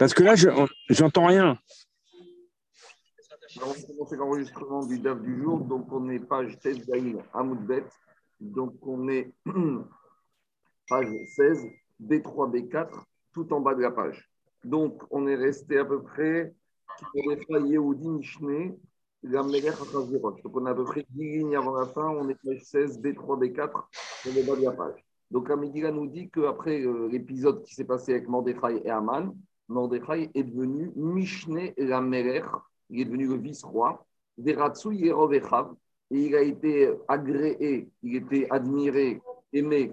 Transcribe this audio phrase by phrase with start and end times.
[0.00, 0.48] Parce que là, je
[0.88, 1.58] j'entends rien.
[3.56, 6.90] On commence l'enregistrement du DAF du jour, donc on est page 16
[7.34, 7.84] Amoudbet.
[8.40, 9.30] Donc on est
[10.88, 11.66] page 16,
[12.02, 12.88] B3, B4,
[13.34, 14.26] tout en bas de la page.
[14.64, 16.54] Donc on est resté à peu près
[19.22, 23.02] donc on a à peu près 10 lignes avant la fin, on est page 16,
[23.02, 23.70] B3, B4,
[24.26, 25.04] on est bas de la page.
[25.30, 25.56] Donc la
[25.92, 29.36] nous dit qu'après euh, l'épisode qui s'est passé avec Mordechai et Aman,
[29.70, 32.00] Mordechai est devenu Mishne la
[32.92, 34.04] il est devenu le vice-roi,
[34.36, 35.72] Deratsu Yerovechav,
[36.10, 39.92] et il a été agréé, il était admiré, aimé,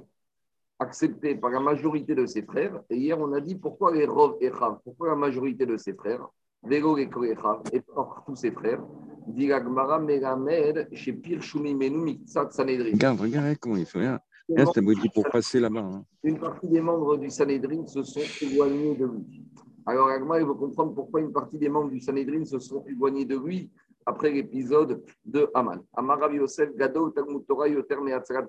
[0.79, 2.81] accepté par la majorité de ses frères.
[2.89, 4.51] Et hier, on a dit pourquoi les Rov et
[4.83, 6.27] pourquoi la majorité de ses frères,
[6.69, 8.81] et et par tous ses frères,
[9.27, 12.91] Melamed chez Pirshumi Menu Miktsat Sanedrin.
[12.93, 14.19] Regarde, regarde comment il fait rien.
[14.49, 15.81] C'était pour passer là-bas.
[15.81, 16.05] Hein.
[16.23, 19.43] Une partie des membres du Sanhedrin se sont éloignés de lui.
[19.89, 23.23] Alors, Agma, il veut comprendre pourquoi une partie des membres du Sanhedrin se sont éloignés
[23.23, 23.71] de lui
[24.05, 25.81] après l'épisode de Haman.
[25.95, 28.45] Amarav Yosef, Gadol, Talmud Torah, Yoter, Meatzarat.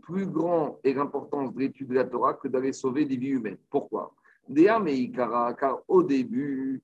[0.00, 3.58] Plus grand est l'importance de l'étude de la Torah que d'aller sauver des vies humaines.
[3.68, 4.14] Pourquoi?
[4.54, 6.80] Car au début,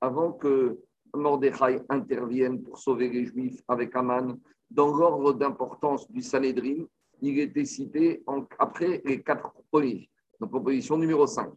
[0.00, 0.78] avant que
[1.14, 4.38] Mordechai intervienne pour sauver les Juifs avec Haman,
[4.70, 6.86] dans l'ordre d'importance du Sanhedrin,
[7.20, 8.24] il était cité
[8.58, 10.08] après les quatre premiers.
[10.40, 11.50] Donc, proposition numéro 5,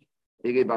[0.44, 0.68] et les.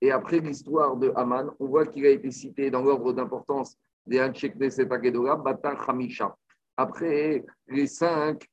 [0.00, 4.20] Et après l'histoire de Haman, on voit qu'il a été cité dans l'ordre d'importance des
[4.20, 6.36] Hanchek Neset Batar Hamisha.
[6.76, 8.46] Après les cinq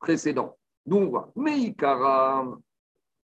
[0.00, 0.56] précédents.
[0.84, 1.32] Donc, on voit.
[1.36, 2.58] Meikara,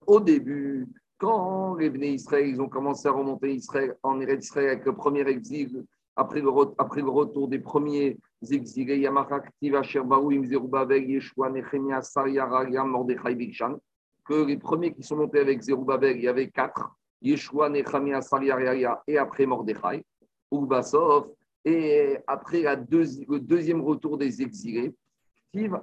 [0.08, 0.88] au début,
[1.18, 5.28] quand les Bnei Israël ils ont commencé à remonter Israël, en Israël avec le premier
[5.28, 8.18] exil, après le, retour des premiers
[8.50, 12.48] exilés, Yamachak, Tiva, Sherbaou, Zerubabel, Yeshua, Nechemia, Saria,
[12.84, 13.78] Mordechai, Bikshan,
[14.26, 19.04] que les premiers qui sont montés avec Zerubabel, il y avait quatre, Yeshua, Nechemia, Saria,
[19.08, 20.04] et après Mordechai,
[20.52, 21.30] Urbasov,
[21.64, 24.94] et après le deuxième retour des exilés,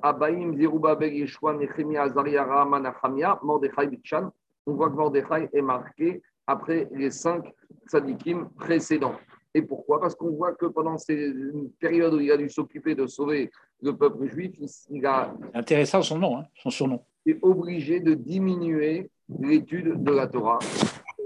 [0.03, 4.31] Abaim, Zerubabel, Yeshua, Nechemia, Azaria, Manachamia, Mordechai, Bikshan,
[4.67, 7.45] on voit que Mordechai est marqué après les cinq
[7.89, 9.17] tzadikim précédents.
[9.55, 10.01] Et pourquoi?
[10.01, 11.33] Parce qu'on voit que pendant ces
[11.79, 13.51] périodes où il a dû s'occuper de sauver
[13.83, 14.53] le peuple juif,
[14.91, 15.35] il a.
[15.55, 17.05] Intéressant son nom, hein, son surnom.
[17.25, 20.59] Est obligé de diminuer l'étude de la Torah.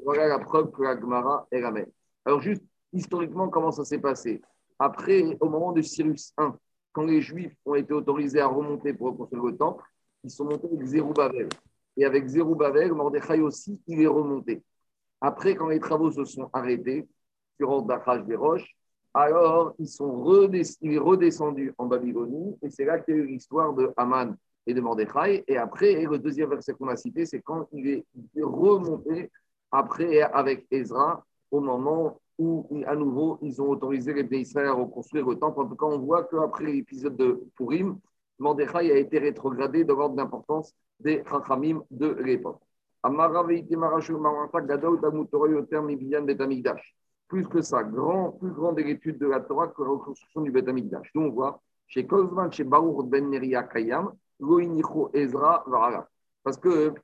[0.05, 1.91] Voilà la preuve que la Gemara est la même.
[2.25, 2.63] Alors, juste
[2.93, 4.43] historiquement, comment ça s'est passé?
[4.79, 6.51] Après, au moment de Cyrus I,
[6.93, 9.85] quand les Juifs ont été autorisés à remonter pour reconstruire le temple,
[10.23, 11.49] ils sont montés avec Zérubbabel.
[11.97, 14.63] Et avec Zérubbabel, Mordechai aussi, il est remonté.
[15.21, 17.07] Après, quand les travaux se sont arrêtés,
[17.59, 18.77] sur d'Achaj des Roches,
[19.15, 23.91] alors ils sont redescendus en Babylonie, et c'est là qu'il y a eu l'histoire de
[23.97, 25.45] Haman et de Mordechai.
[25.47, 28.05] Et après, le deuxième verset qu'on a cité, c'est quand il est
[28.37, 29.31] remonté
[29.71, 35.27] après avec Ezra, au moment où, à nouveau, ils ont autorisé les pays à reconstruire
[35.27, 35.61] le temple.
[35.61, 37.99] En tout cas, on voit qu'après l'épisode de Purim,
[38.39, 42.61] Mordechai a été rétrogradé de l'ordre d'importance des Chachamim de l'époque.
[47.29, 50.51] Plus que ça, grand, plus grande est l'étude de la Torah que la reconstruction du
[50.51, 51.11] Beth Amikdash.
[51.15, 54.13] Nous, on voit chez Kozman, chez Baruch ben Neria Kayam,
[55.15, 56.09] Ezra Varala.
[56.43, 56.95] Parce que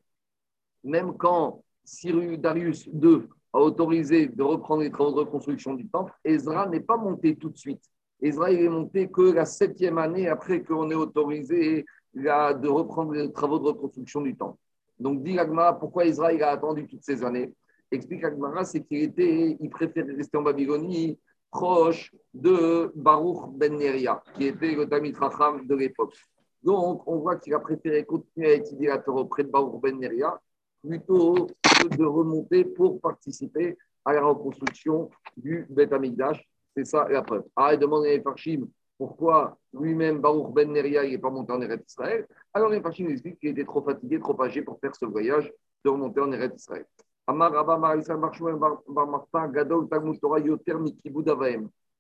[0.85, 3.23] même quand Cyrus Darius II
[3.53, 7.51] a autorisé de reprendre les travaux de reconstruction du temple, Ezra n'est pas monté tout
[7.51, 7.83] de suite.
[8.21, 11.85] Ezra est monté que la septième année après qu'on ait autorisé
[12.15, 14.59] de reprendre les travaux de reconstruction du temple.
[14.99, 17.53] Donc, dit Agmara, pourquoi Ezra a attendu toutes ces années?
[17.91, 21.19] Explique Agmara, c'est qu'il était, il préférait rester en Babylonie
[21.51, 26.17] proche de Baruch ben Neria, qui était le Tamit Racham de l'époque.
[26.63, 29.99] Donc, on voit qu'il a préféré continuer à étudier la Torah auprès de Baruch ben
[29.99, 30.41] Neria
[30.83, 37.23] plutôt que de remonter pour participer à la reconstruction du Beth Amikdash c'est ça la
[37.23, 37.45] preuve.
[37.57, 38.67] Ah, il demande à Farshim
[38.99, 42.27] pourquoi lui-même, Baruch Ben Neria, il n'est pas monté en Eretz Israël?
[42.55, 45.53] Alors Farshim explique qu'il était trop fatigué, trop âgé pour faire ce voyage
[45.85, 46.87] de remonter en Eretz Israël.
[47.27, 50.75] Amar Rabba Marisa Bar Martin Gadol Talmud Torah Yoter.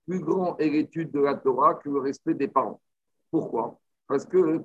[0.06, 2.80] Plus grand est l'étude de la Torah que le respect des parents.
[3.30, 3.78] Pourquoi?
[4.06, 4.58] Parce que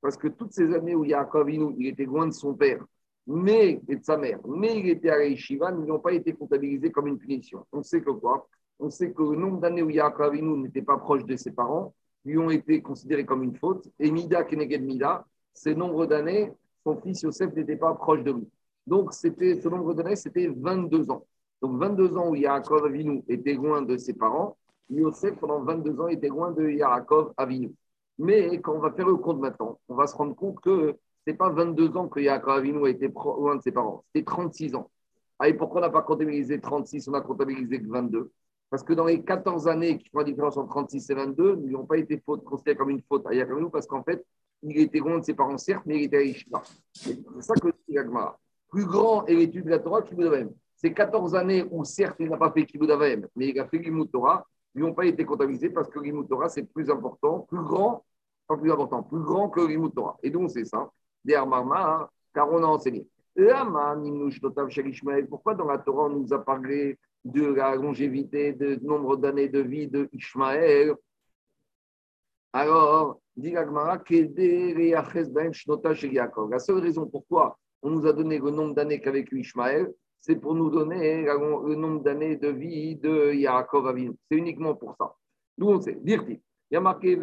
[0.00, 2.84] parce que toutes ces années où Yaakov il était loin de son père,
[3.26, 6.90] mais, et de sa mère, mais il était à Yeshiva, ils n'ont pas été comptabilisés
[6.90, 7.64] comme une punition.
[7.72, 8.46] On sait que quoi?
[8.78, 11.94] On sait que le nombre d'années où Yaakov n'était pas proche de ses parents
[12.24, 13.88] lui ont été considérés comme une faute.
[13.98, 16.52] Et Mida Keneged Mida, ces nombres d'années,
[16.82, 18.48] son fils Yosef n'était pas proche de lui.
[18.86, 21.24] Donc, c'était, ce nombre d'années, c'était 22 ans.
[21.62, 24.56] Donc, 22 ans où Yaakov Avinu était loin de ses parents,
[24.90, 27.74] Yosef, pendant 22 ans, était loin de Yaakov Avinu.
[28.18, 30.94] Mais quand on va faire le compte maintenant, on va se rendre compte que
[31.26, 34.24] ce n'est pas 22 ans que Yaakov Avinu a été loin de ses parents, c'était
[34.24, 34.90] 36 ans.
[35.38, 38.30] Ah, pourquoi on n'a pas comptabilisé 36, on a comptabilisé que 22
[38.70, 41.72] Parce que dans les 14 années qui font la différence entre 36 et 22, ils
[41.72, 44.24] n'ont pas été considérés comme une faute à Yaakov Avinu parce qu'en fait,
[44.62, 46.62] il était loin de ses parents, certes, mais il était à Ishma.
[46.92, 48.38] C'est ça que dit Yagmara.
[48.70, 50.52] Plus grand est l'étude de la Torah même.
[50.76, 52.90] Ces 14 années où, certes, il n'a pas fait Kibbutz
[53.36, 56.90] mais il a fait Limut Torah, n'ont pas été comptabilisés parce que Torah, c'est plus
[56.90, 58.04] important, plus grand,
[58.46, 60.18] pas plus important, plus grand que Torah.
[60.22, 60.90] Et donc, c'est ça,
[61.24, 63.06] des Marma, car on a enseigné.
[65.28, 69.60] Pourquoi dans la Torah, on nous a parlé de la longévité, de nombre d'années de
[69.60, 70.08] vie de
[72.52, 73.52] Alors, dit
[76.50, 79.92] la seule raison pourquoi on nous a donné le nombre d'années qu'avec Ishmaël,
[80.26, 84.12] c'est pour nous donner le nombre d'années de vie de Yaakov Avinu.
[84.30, 85.14] C'est uniquement pour ça.
[85.58, 86.40] D'où on sait, dire il
[86.70, 87.22] y a marqué il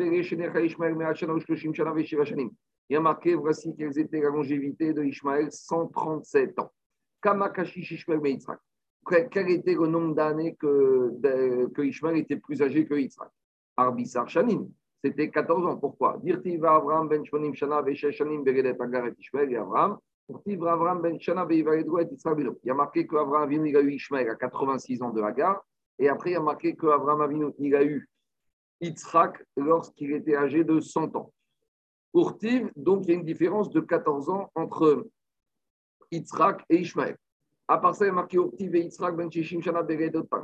[2.89, 6.71] y a marqué voici quelles étaient la longévité de Ishmaël 137 ans.
[7.23, 7.41] Quel
[9.49, 11.11] était le nombre d'années que,
[11.73, 13.31] que Ishmaël était plus âgé que Yitzhak?
[13.77, 14.69] Arbisar Shanim,
[15.03, 15.77] c'était 14 ans.
[15.77, 16.19] Pourquoi?
[16.21, 19.97] Dirti va Abraham ben Shmonim Shana Shanim Beredet Agaret Ishmael et Abraham
[20.45, 20.57] il
[22.63, 25.63] y a marqué qu'Abraham Avinu il a eu Ishmael à 86 ans de Hagar,
[25.99, 28.07] et après il y a marqué Avinu il a eu
[28.81, 31.31] Yitzhak lorsqu'il était âgé de 100 ans.
[32.11, 32.37] Pour
[32.75, 35.07] donc il y a une différence de 14 ans entre
[36.11, 37.15] Yitzhak et Ishmael.
[37.67, 39.83] À part ça, il y a marqué Urtiv et Yitzhak ben Shishim Shana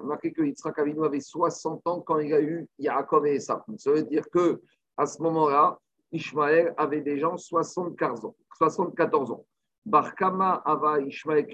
[0.03, 3.63] marqué que Yitzhak Avinu avait 60 ans quand il a eu Yaakov et Esav.
[3.77, 4.61] Ça veut dire que
[4.95, 5.77] à ce moment-là,
[6.11, 8.35] Ishmael avait déjà 74 ans.
[8.57, 9.45] 74 ans.
[9.87, 11.47] Barkama Ava Ishmael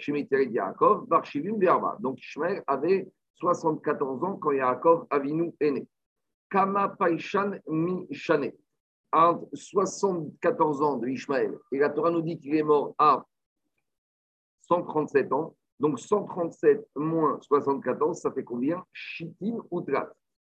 [0.52, 1.24] Yaakov, Bar
[1.58, 1.98] Berba.
[2.00, 5.88] Donc Ishmael avait 74 ans quand Yaakov Avinu est né.
[6.50, 8.52] Kama Paishan Mi Shane.
[9.16, 13.24] À 74 ans de Ishmael, et la Torah nous dit qu'il est mort à
[14.62, 15.56] 137 ans.
[15.80, 18.84] Donc 137 moins 74, ça fait combien?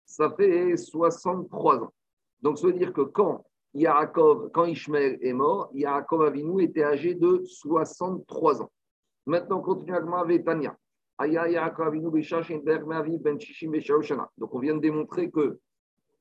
[0.05, 1.93] Ça fait 63 ans.
[2.41, 7.15] Donc ça veut dire que quand Yaakov, quand Ishmael est mort, Yaakov Avinu était âgé
[7.15, 8.71] de 63 ans.
[9.27, 10.77] Maintenant, on continue avec Tania.
[14.39, 15.59] Donc, on vient de démontrer que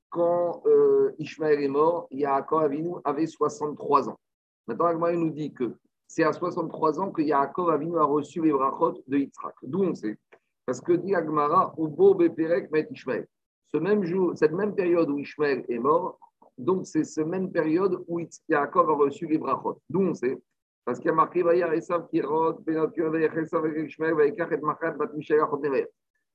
[0.09, 4.19] quand euh, Ishmael est mort, Yaakov Avinu avait 63 ans.
[4.67, 5.73] Maintenant, Agma nous dit que
[6.07, 9.55] c'est à 63 ans que Yaakov Avinu a reçu les brachot de Yitzhak.
[9.63, 10.17] D'où on sait
[10.65, 13.27] Parce que dit Agmara, Ubo Beperek met Ishmael.
[13.67, 16.19] Ce même jour, cette même période où Ishmael est mort,
[16.61, 19.81] donc, c'est cette même période où Yaakov a reçu les brachot.
[19.89, 20.37] D'où on sait
[20.85, 21.41] Parce qu'il y a marqué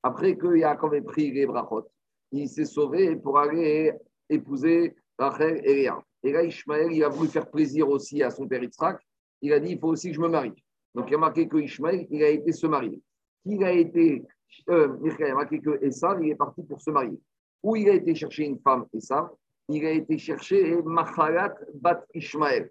[0.03, 1.89] Après que Yaakov ait pris les brachot,
[2.33, 3.93] il s'est sauvé pour aller
[4.29, 6.03] épouser Rachel et Léa.
[6.25, 9.01] Et là, Ishmael, il a voulu faire plaisir aussi à son père Yitzhak.
[9.43, 10.53] Il a dit il faut aussi que je me marie.
[10.93, 13.01] Donc, il y a marqué que Ishmael, il a été se marier.
[13.45, 14.25] Il a été,
[14.71, 17.21] euh, il a marqué que Esav, il est parti pour se marier.
[17.63, 19.29] Où il a été chercher une femme, Esav,
[19.69, 22.71] il a été cherché Machalat Bat Ishmael.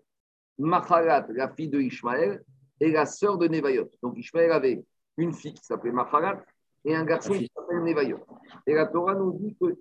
[0.58, 2.44] Machalat, la fille de Ishmael,
[2.80, 3.90] est la sœur de Nevayot.
[4.02, 4.84] Donc Ishmael avait
[5.18, 6.44] une fille qui s'appelait Machalat
[6.86, 8.20] et un garçon qui s'appelle Nevayot.
[8.68, 9.76] Et la Torah nous dit que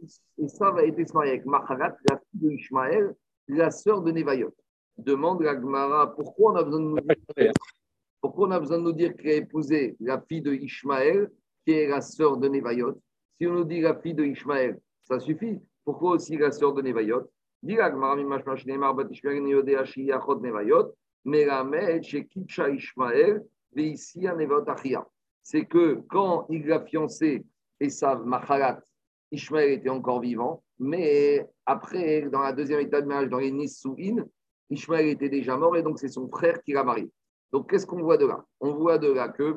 [0.49, 3.15] ça va être marié avec Machalat, la fille de Ishmael,
[3.49, 4.55] la sœur de Nevayot.
[4.97, 7.53] Demande la Gemara pourquoi on a besoin de nous dire,
[8.21, 11.31] pourquoi on a besoin de nous dire qu'il a épousé la fille de Ishmael,
[11.65, 13.01] qui est la sœur de Nevayot.
[13.37, 15.61] Si on nous dit la fille de Ishmael, ça suffit.
[15.85, 17.31] Pourquoi aussi la sœur de Nevayot
[25.43, 27.45] c'est que quand il a fiancé
[27.81, 28.81] Esav Machalat,
[29.31, 34.25] Ishmael était encore vivant, mais après, dans la deuxième étape de mariage, dans les Nissouin,
[34.69, 37.11] Ishmael était déjà mort et donc c'est son frère qui l'a marié.
[37.51, 38.45] Donc qu'est-ce qu'on voit de là?
[38.61, 39.57] On voit de là que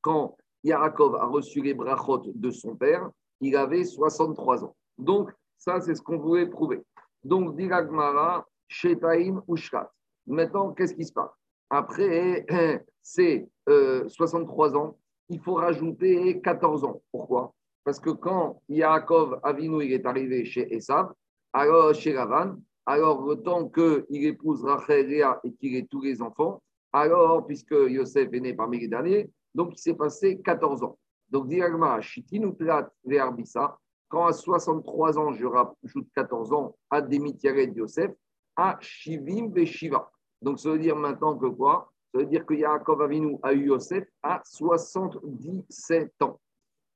[0.00, 4.76] quand Yaakov a reçu les brachot de son père, il avait 63 ans.
[4.98, 6.82] Donc, ça, c'est ce qu'on voulait prouver.
[7.22, 9.90] Donc, Diragmara, Shetaim, Ushkat.
[10.26, 11.30] Maintenant, qu'est-ce qui se passe?
[11.70, 12.46] Après
[13.02, 14.96] ces 63 ans,
[15.28, 17.02] il faut rajouter 14 ans.
[17.10, 17.52] Pourquoi?
[17.82, 21.12] Parce que quand Yaakov Avinu il est arrivé chez Esav,
[21.52, 26.60] alors chez Ravan, alors le temps qu'il épouse Rachel et qu'il ait tous les enfants,
[26.96, 30.96] alors, puisque Yosef est né parmi les derniers, donc il s'est passé 14 ans.
[31.28, 33.76] Donc, Diragmara, Shitinutlat Verbissa,
[34.08, 38.10] quand à 63 ans, je rajoute 14 ans à Demitiaret Yosef,
[38.56, 40.10] à Shivim Beshiva.
[40.40, 41.90] Donc, ça veut dire maintenant que quoi?
[42.12, 46.40] Ça veut dire que Yaakov Avinu a eu Yosef à 77 ans.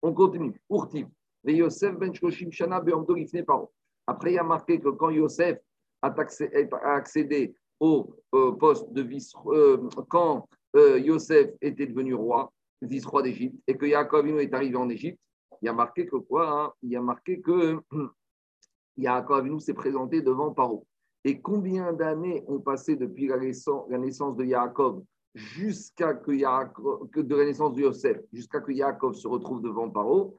[0.03, 0.61] On continue.
[0.71, 1.09] Urtiv.
[1.45, 2.81] Yosef ben Shoshim Shana
[3.47, 3.73] Paro.
[4.07, 5.59] Après, il y a marqué que quand Yosef
[6.03, 6.15] a
[6.95, 13.57] accédé au euh, poste de vice, euh, quand euh, Yosef était devenu roi, vice-roi d'Égypte,
[13.67, 15.21] et que Yaakov est arrivé en Égypte,
[15.63, 16.73] il y a marqué que quoi hein?
[16.83, 17.81] Il a marqué que
[18.97, 20.87] Yaakov s'est présenté devant Paro.
[21.25, 23.89] Et combien d'années ont passé depuis la naissance,
[24.37, 25.03] de Yaakov
[25.35, 30.37] jusqu'à que, Yaakov, de la naissance de Yosef, jusqu'à que Yaakov se retrouve devant Paro?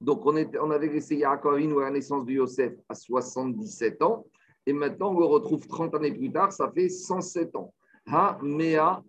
[0.00, 4.26] Donc, on, était, on avait laissé Yaakov à la naissance de Yosef à 77 ans.
[4.66, 7.72] Et maintenant, on le retrouve 30 années plus tard, ça fait 107 ans.
[8.06, 9.02] Ha Mea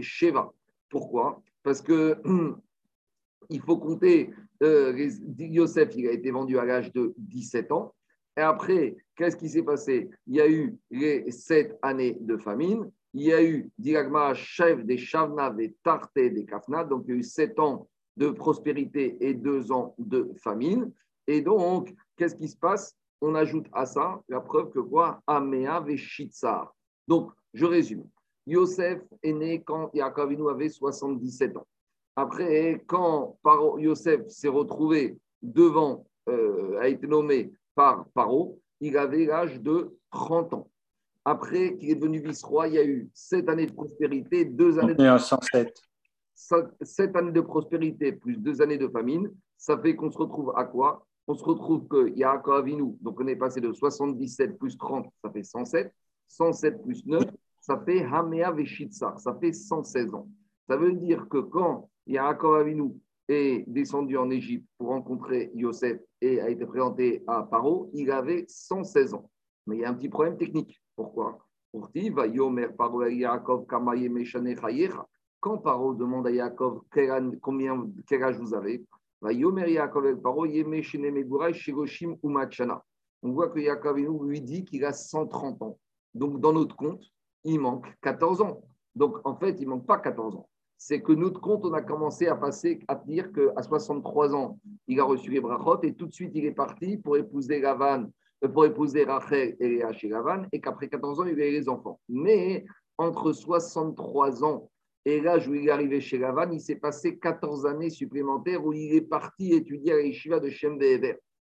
[0.00, 0.52] Sheva.
[0.88, 1.42] Pourquoi?
[1.62, 2.16] Parce que
[3.50, 4.30] il faut compter,
[4.62, 7.94] euh, Yosef, il a été vendu à l'âge de 17 ans.
[8.36, 10.08] Et après, qu'est-ce qui s'est passé?
[10.26, 12.90] Il y a eu les 7 années de famine.
[13.14, 16.82] Il y a eu, Diragma, chef des Shavna, des Tarté, des Kafna.
[16.84, 20.90] Donc, il y a eu 7 ans de prospérité et 2 ans de famine.
[21.26, 22.96] Et donc, qu'est-ce qui se passe?
[23.20, 25.22] On ajoute à ça la preuve que quoi?
[25.26, 26.74] Amea Veshitsar.
[27.06, 28.04] Donc, je résume.
[28.46, 31.66] Yosef est né quand Yaakov avait 77 ans.
[32.16, 33.38] Après, quand
[33.78, 40.54] Yosef s'est retrouvé devant, euh, a été nommé par Paro, il avait l'âge de 30
[40.54, 40.70] ans.
[41.24, 44.94] Après qu'il est devenu vice-roi, il y a eu 7 années de prospérité, 2 années
[44.94, 45.18] de...
[45.18, 45.80] 107.
[46.34, 49.32] 7 années de prospérité plus 2 années de famine.
[49.56, 51.06] Ça fait qu'on se retrouve à quoi?
[51.28, 55.30] On se retrouve que Yaakov Avinu, donc on est passé de 77 plus 30, ça
[55.30, 55.94] fait 107.
[56.26, 57.22] 107 plus 9,
[57.62, 58.52] ça fait Hamea
[58.90, 60.28] ça fait 116 ans.
[60.68, 62.92] Ça veut dire que quand Yaakov Avinu
[63.28, 68.44] est descendu en Égypte pour rencontrer Yosef et a été présenté à Paro, il avait
[68.48, 69.30] 116 ans.
[69.66, 70.82] Mais il y a un petit problème technique.
[70.96, 71.38] Pourquoi?
[75.40, 76.82] Quand Paro demande à Yaakov
[77.40, 78.84] combien, quel âge vous avez,
[79.24, 79.30] on
[83.32, 85.78] voit que Yaakov lui dit qu'il a 130 ans.
[86.14, 87.04] Donc, dans notre compte,
[87.44, 88.62] il manque 14 ans.
[88.94, 90.48] Donc, en fait, il ne manque pas 14 ans.
[90.76, 94.58] C'est que notre compte, on a commencé à passer, à dire qu'à 63 ans,
[94.88, 98.48] il a reçu les brachot et tout de suite, il est parti pour épouser euh,
[98.52, 102.00] pour épouser Rachel et Léa chez Lavan, et qu'après 14 ans, il avait les enfants.
[102.08, 102.64] Mais
[102.98, 104.70] entre 63 ans
[105.04, 108.72] et l'âge où il est arrivé chez Lavan, il s'est passé 14 années supplémentaires où
[108.72, 110.78] il est parti étudier à l'Yeshiva de Shem.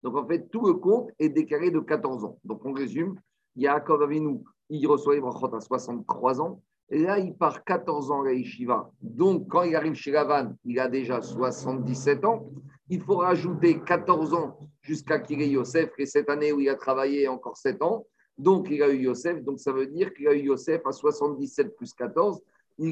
[0.02, 2.38] Donc en fait, tout le compte est décalé de 14 ans.
[2.44, 3.18] Donc on résume,
[3.56, 4.40] Yaakov Avinu,
[4.70, 6.60] il reçoit les brachot à 63 ans.
[6.90, 8.90] Et là, il part 14 ans à Yeshiva.
[9.02, 12.46] Donc, quand il arrive chez Lavan, il a déjà 77 ans.
[12.88, 16.76] Il faut rajouter 14 ans jusqu'à qu'il ait Yosef, et cette année où il a
[16.76, 18.06] travaillé encore 7 ans.
[18.38, 19.42] Donc, il a eu Yosef.
[19.42, 22.40] Donc, ça veut dire qu'il a eu Yosef à 77 plus 14.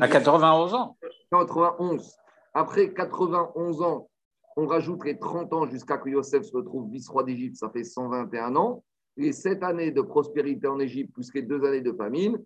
[0.01, 0.97] à 91 ans
[1.31, 2.17] 91.
[2.53, 4.09] Après 91 ans,
[4.57, 7.57] on rajoute les 30 ans jusqu'à que Yosef se retrouve vice-roi d'Égypte.
[7.57, 8.83] Ça fait 121 ans
[9.17, 12.39] les sept années de prospérité en Égypte plus les deux années de famine,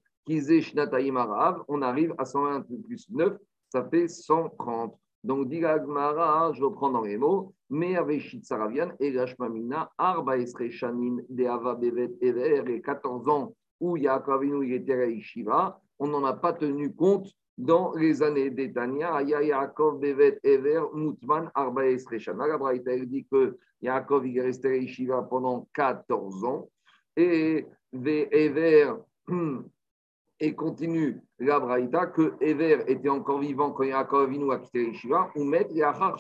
[1.69, 3.37] on arrive à 120 plus 9,
[3.69, 4.97] ça fait 130.
[5.25, 10.37] Donc, dit je reprends dans les mots, mais avec Saravian et Gashmamina, Arba
[10.71, 16.09] Shanin, de Ava Bevet Ever, et 14 ans où Yaakov il était à Yeshiva, on
[16.09, 17.29] n'en a pas tenu compte
[17.61, 21.83] dans les années d'Etania, Yaakov Bevet Ever, Mutman, Arba
[22.19, 22.47] Shana.
[22.47, 26.71] La Braïta, dit que Yaakov il est resté à pendant 14 ans,
[27.17, 28.95] et Ever,
[30.41, 35.31] et continue la Braïta que Ever était encore vivant quand Yaakov Avinu a quitté Yeshiva,
[35.37, 36.17] ou met Yaakov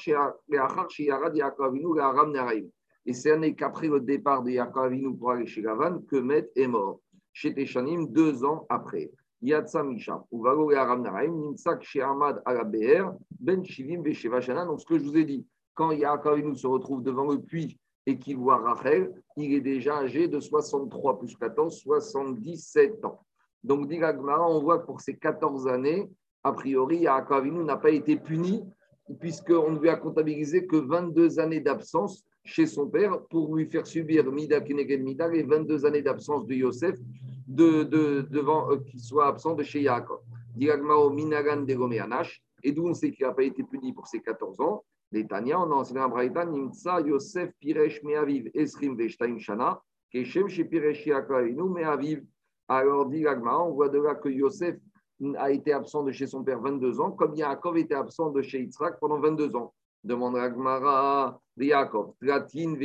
[1.61, 2.35] Avinu la Aram
[3.07, 6.51] Et c'est un qu'après le départ de Yaakov Avinu pour aller chez Lavan que Met
[6.55, 7.01] est mort.
[7.33, 9.11] Chez Teshanim, deux ans après.
[9.43, 14.65] Yatsa Misha, ou Valo Aram Naraim, Nimsak Shehamad Alabeher, Ben Shivim Veshevashana.
[14.67, 18.19] Donc ce que je vous ai dit, quand Yaakov se retrouve devant le puits et
[18.19, 23.21] qu'il voit Rachel, il est déjà âgé de 63 plus 14, 77 ans.
[23.63, 26.11] Donc, dit on voit que pour ces 14 années,
[26.43, 28.65] a priori, Yaakov n'a pas été puni,
[29.21, 33.87] puisqu'on ne lui a comptabilisé que 22 années d'absence chez son père pour lui faire
[33.87, 36.97] subir Mida Keneged Mida et 22 années d'absence de Yosef
[37.51, 37.83] de,
[38.31, 40.21] devant euh, qu'il soit absent de chez Yaakov.
[40.57, 41.65] Minagan
[42.63, 44.85] Et d'où on sait qu'il n'a pas été puni pour ses 14 ans.
[45.13, 49.81] Les Tania, on a enseigné à Braïta, Nimtsa Yosef Piresh Meaviv Esrim Veshtaim Shana,
[50.13, 52.25] Keshem Shepiresh Yaakov Avinu Meaviv
[52.73, 54.77] alors, dit on voit de là que Yosef
[55.39, 58.61] a été absent de chez son père 22 ans, comme Yaakov était absent de chez
[58.61, 59.75] Yitzhak pendant 22 ans.
[60.05, 62.77] Demande Agmara de Yaakov, Tratin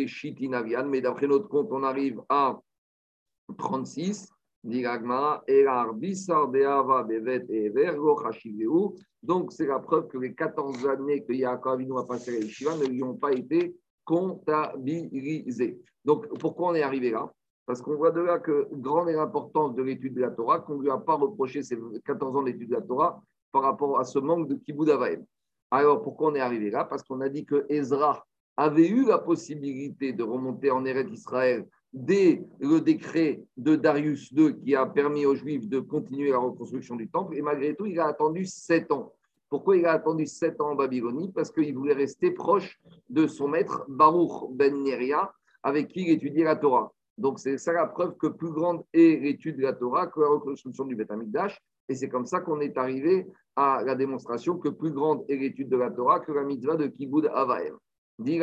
[0.53, 2.59] Avian, mais d'après notre compte, on arrive à
[3.59, 4.34] 36.
[9.23, 12.85] Donc, c'est la preuve que les 14 années que Yaakov a passé à Yeshiva ne
[12.85, 15.79] lui ont pas été comptabilisées.
[16.03, 17.31] Donc, pourquoi on est arrivé là?
[17.67, 20.77] Parce qu'on voit de là que grande est l'importance de l'étude de la Torah, qu'on
[20.77, 24.03] ne lui a pas reproché ces 14 ans d'étude de la Torah par rapport à
[24.03, 25.23] ce manque de Avaim.
[25.69, 26.85] Alors, pourquoi on est arrivé là?
[26.85, 28.25] Parce qu'on a dit que Ezra
[28.57, 34.57] avait eu la possibilité de remonter en Eretz Israël dès le décret de Darius II
[34.57, 37.37] qui a permis aux Juifs de continuer la reconstruction du temple.
[37.37, 39.13] Et malgré tout, il a attendu sept ans.
[39.49, 41.31] Pourquoi il a attendu sept ans en Babylonie?
[41.31, 45.31] Parce qu'il voulait rester proche de son maître Baruch ben Neria,
[45.63, 46.91] avec qui il étudiait la Torah.
[47.17, 50.27] Donc c'est ça la preuve que plus grande est l'étude de la Torah que la
[50.27, 51.57] reconstruction du Beth Amikdash.
[51.87, 53.25] Et c'est comme ça qu'on est arrivé
[53.55, 56.87] à la démonstration que plus grande est l'étude de la Torah que la mitzvah de
[56.87, 57.77] Kibbutz Avaim.
[58.19, 58.41] Dit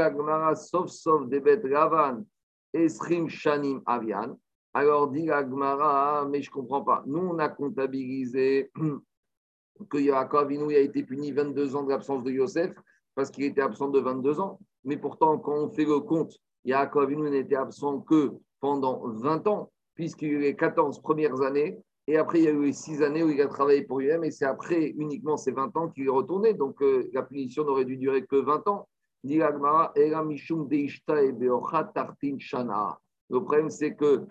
[0.55, 2.25] sauf sauf des bêtes Ravan,
[2.73, 4.39] Esrim Shanim Avian.
[4.75, 7.03] Alors dit la Gemara, mais je ne comprends pas.
[7.07, 8.71] Nous, on a comptabilisé
[9.91, 12.75] que Yaakov Inou a été puni 22 ans de l'absence de Yosef
[13.15, 14.59] parce qu'il était absent de 22 ans.
[14.85, 19.71] Mais pourtant, quand on fait le compte, Yaakov Inou n'était absent que pendant 20 ans,
[19.95, 21.79] puisqu'il y a eu les 14 premières années.
[22.07, 24.25] Et après, il y a eu les 6 années où il a travaillé pour lui-même.
[24.25, 26.55] Et c'est après uniquement ces 20 ans qu'il est retourné.
[26.55, 28.89] Donc, euh, la punition n'aurait dû durer que 20 ans.
[29.25, 29.39] Le
[33.41, 34.27] problème, c'est que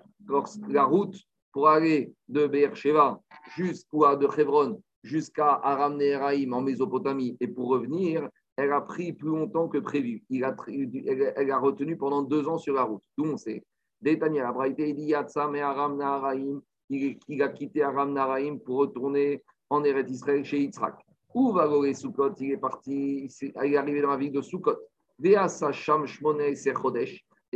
[0.70, 1.18] la route
[1.52, 3.22] pour aller de Beersheba
[3.56, 9.30] jusqu'à de Hebron jusqu'à Aram Neheraim en Mésopotamie et pour revenir, elle a pris plus
[9.30, 10.24] longtemps que prévu.
[10.30, 13.04] Il a, elle a retenu pendant deux ans sur la route.
[13.18, 13.64] D'où on sait.
[14.02, 16.62] Détania, la il Aram.
[16.90, 20.96] Il a quitté Aram Neheraim pour retourner en Eretz Israël chez Yitzhak.
[21.34, 24.78] Où va Goré Soukot Il est parti, il est arrivé dans la ville de Soukot.
[25.24, 25.32] Et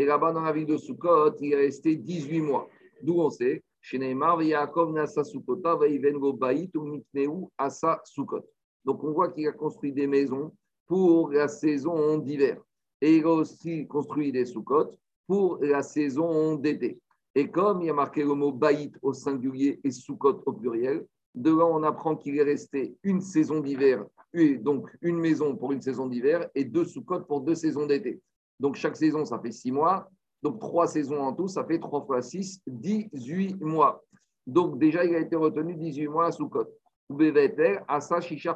[0.06, 2.68] là-bas, dans la ville de Soukot, il est resté 18 mois.
[3.02, 8.44] D'où on sait chez Neymar, Yaakov Nasa Sukota, Vaivengo Baït ou Mikneu Asa Sukot.
[8.84, 10.52] Donc on voit qu'il a construit des maisons
[10.88, 12.60] pour la saison d'hiver.
[13.00, 14.90] Et il a aussi construit des Sukot
[15.28, 17.00] pour la saison d'été.
[17.36, 21.06] Et comme il a marqué le mot Baït au singulier et Sukot au pluriel,
[21.36, 24.04] de on apprend qu'il est resté une saison d'hiver,
[24.60, 28.22] donc une maison pour une saison d'hiver et deux Sukot pour deux saisons d'été.
[28.60, 30.10] Donc chaque saison, ça fait six mois.
[30.46, 34.04] Donc, trois saisons en tout, ça fait 3 fois 6, 18 mois.
[34.46, 38.56] Donc, déjà, il a été retenu 18 mois à Shisha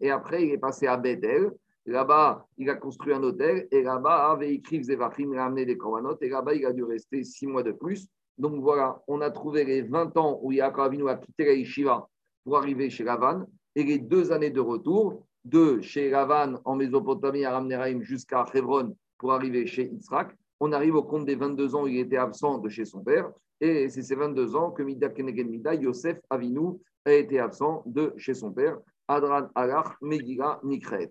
[0.00, 1.50] Et après, il est passé à Bethel.
[1.84, 3.68] Là-bas, il a construit un hôtel.
[3.70, 6.22] Et là-bas, avait Zevachim, il a amené des corbanotes.
[6.22, 8.08] Et là-bas, il a dû rester 6 mois de plus.
[8.38, 12.08] Donc, voilà, on a trouvé les 20 ans où Yaakov a quitté la Yeshiva
[12.46, 13.44] pour arriver chez Lavan.
[13.74, 18.96] Et les deux années de retour, de chez Lavan en Mésopotamie à Ramneraim jusqu'à Hebron
[19.18, 22.58] pour arriver chez Yitzhak on arrive au compte des 22 ans où il était absent
[22.58, 23.30] de chez son père.
[23.60, 28.14] Et c'est ces 22 ans que Mida Kenegen Mida, Yosef Avinu, a été absent de
[28.16, 28.78] chez son père.
[29.08, 31.10] Adran Alach, Megillah, Nikret.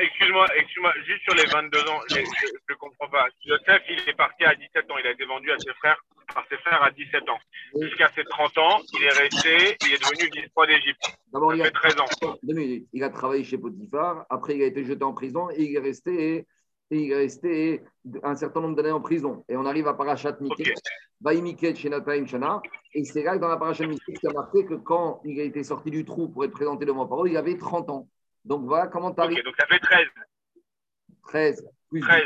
[0.00, 3.26] excuse-moi, excuse-moi, juste sur les 22 ans, je ne comprends pas.
[3.44, 6.00] Yosef, il est parti à 17 ans, il a été vendu à ses frères,
[6.34, 7.38] par ses frères à 17 ans.
[7.80, 11.18] Jusqu'à ses 30 ans, il est resté, il est devenu vice-roi d'Égypte.
[11.32, 12.36] D'abord, il a 13 ans.
[12.42, 12.88] Deux minutes.
[12.92, 15.80] Il a travaillé chez Potiphar, après il a été jeté en prison et il est
[15.80, 16.46] resté
[16.90, 17.82] et il est resté
[18.22, 19.44] un certain nombre d'années en prison.
[19.48, 20.74] Et on arrive à Parashat Miket,
[21.24, 22.26] okay.
[22.26, 22.62] Shana.
[22.92, 25.44] Et c'est là que dans la Parashat Miket, il a marqué que quand il a
[25.44, 28.08] été sorti du trou pour être présenté devant Paro, il avait 30 ans.
[28.44, 29.42] Donc voilà comment tu arrives.
[29.42, 30.06] Donc ça fait 13.
[31.22, 31.66] 13.
[31.90, 32.22] Plus 13,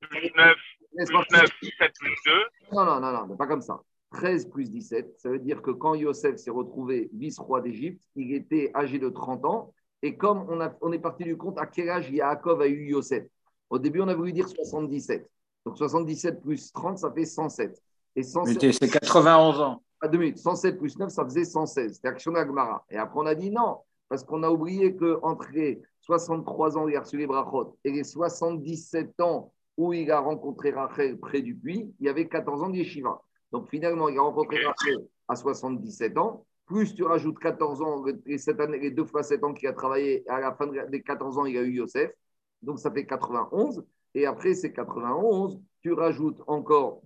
[0.00, 0.56] plus 9,
[0.96, 2.32] plus 9, 17, plus 2.
[2.72, 3.80] Non, non, non, non, pas comme ça.
[4.12, 8.70] 13 plus 17, ça veut dire que quand Yosef s'est retrouvé vice-roi d'Égypte, il était
[8.74, 9.74] âgé de 30 ans.
[10.02, 12.90] Et comme on, a, on est parti du compte à quel âge Yaakov a eu
[12.90, 13.24] Yosef?
[13.72, 15.26] Au début, on a voulu dire 77.
[15.64, 17.82] Donc 77 plus 30, ça fait 107.
[18.14, 18.72] Et 107...
[18.72, 19.82] c'est 91 ans.
[19.98, 20.38] À deux minutes.
[20.38, 21.94] 107 plus 9, ça faisait 116.
[21.94, 22.84] C'était Action Agmara.
[22.90, 23.78] Et après, on a dit non,
[24.10, 27.92] parce qu'on a oublié qu'entre les 63 ans où il a reçu les brachot et
[27.92, 32.64] les 77 ans où il a rencontré Rachel près du puits, il y avait 14
[32.64, 33.22] ans de yeshiva.
[33.52, 36.44] Donc finalement, il a rencontré Rachel à 77 ans.
[36.66, 38.36] Plus tu rajoutes 14 ans, les,
[38.80, 41.56] les deux fois 7 ans qu'il a travaillé, à la fin des 14 ans, il
[41.56, 42.12] a eu Yosef
[42.62, 43.84] donc ça fait 91.
[44.14, 47.02] Et après ces 91, tu rajoutes encore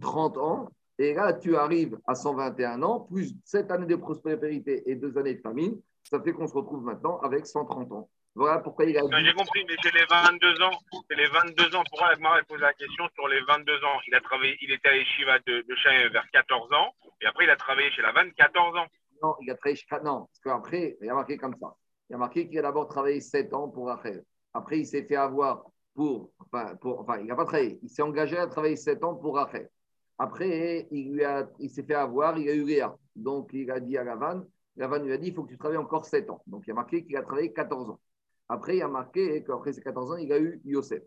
[0.00, 0.70] 30 ans.
[0.98, 5.34] Et là, tu arrives à 121 ans, plus 7 années de prospérité et 2 années
[5.34, 5.80] de famine.
[6.02, 8.10] Ça fait qu'on se retrouve maintenant avec 130 ans.
[8.34, 9.08] Voilà pourquoi il a dit...
[9.24, 10.70] J'ai compris, mais c'est les 22 ans.
[11.08, 11.82] C'est les 22 ans.
[11.90, 13.98] Pourquoi Agmar pose la question sur les 22 ans?
[14.06, 16.94] Il a travaillé, il était à l'Eshiva de, de vers 14 ans.
[17.22, 18.86] Et après, il a travaillé chez la Vanne 14 ans.
[19.22, 19.86] Non, il a travaillé chez...
[20.04, 21.74] Non, parce qu'après, il a marqué comme ça.
[22.10, 24.24] Il a marqué qu'il a d'abord travaillé 7 ans pour Rachel.
[24.52, 26.32] Après, il s'est fait avoir pour.
[26.40, 27.78] Enfin, pour, enfin il n'a pas travaillé.
[27.82, 29.70] Il s'est engagé à travailler 7 ans pour Rachel.
[30.18, 32.94] Après, il, lui a, il s'est fait avoir, il a eu Léa.
[33.14, 34.42] Donc, il a dit à Lavan,
[34.76, 36.42] Lavan lui a dit il faut que tu travailles encore 7 ans.
[36.46, 38.00] Donc, il a marqué qu'il a travaillé 14 ans.
[38.48, 41.02] Après, il a marqué qu'après ces 14 ans, il a eu Yosef.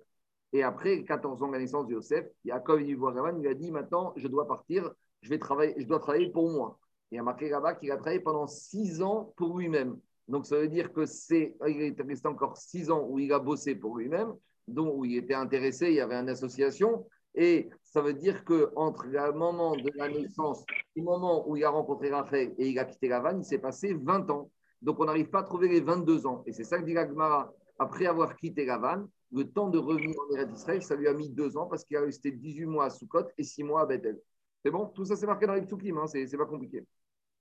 [0.53, 3.53] Et après 14 ans de la naissance de Yosef, Yaakov il voit Lavan, il a
[3.53, 4.89] dit maintenant, je dois partir,
[5.21, 6.79] je, vais travailler, je dois travailler pour moi.
[7.11, 9.99] Et il a marqué là-bas qu'il a travaillé pendant 6 ans pour lui-même.
[10.27, 13.39] Donc ça veut dire que c'est, il est resté encore 6 ans où il a
[13.39, 14.33] bossé pour lui-même,
[14.67, 17.05] dont où il était intéressé, il y avait une association.
[17.35, 20.63] Et ça veut dire qu'entre le moment de la naissance
[20.95, 23.57] et le moment où il a rencontré Raphaël et il a quitté Lavan, il s'est
[23.57, 24.51] passé 20 ans.
[24.81, 26.43] Donc on n'arrive pas à trouver les 22 ans.
[26.45, 27.51] Et c'est ça que dit Gagmara.
[27.79, 31.57] Après avoir quitté Lavan, le temps de revenir en Israël, ça lui a mis deux
[31.57, 34.19] ans parce qu'il a resté 18 mois à Sukkot et 6 mois à Bethel.
[34.63, 34.85] C'est bon?
[34.87, 36.85] Tout ça, c'est marqué dans les Tsukim, hein c'est pas compliqué.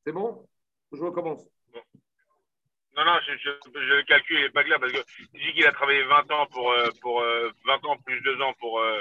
[0.05, 0.47] C'est bon?
[0.90, 1.47] Je recommence.
[2.97, 4.99] Non, non, je, je, le calcul n'est pas clair parce que
[5.33, 8.53] dis qu'il a travaillé 20 ans pour, euh, pour 20 euh, ans plus 2 ans
[8.61, 9.01] pour, euh,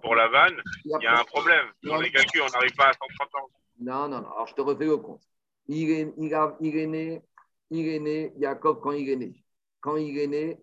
[0.00, 0.60] pour la vanne.
[0.84, 1.66] Il y a un problème.
[1.82, 3.48] Dans les calculs, on n'arrive pas à 130 ans.
[3.80, 4.30] Non, non, non.
[4.32, 5.22] Alors, je te refais le compte.
[5.66, 7.22] Il est, il, a, il est né,
[7.70, 9.34] il est né, Jacob, quand il est né.
[9.80, 10.60] Quand il est né,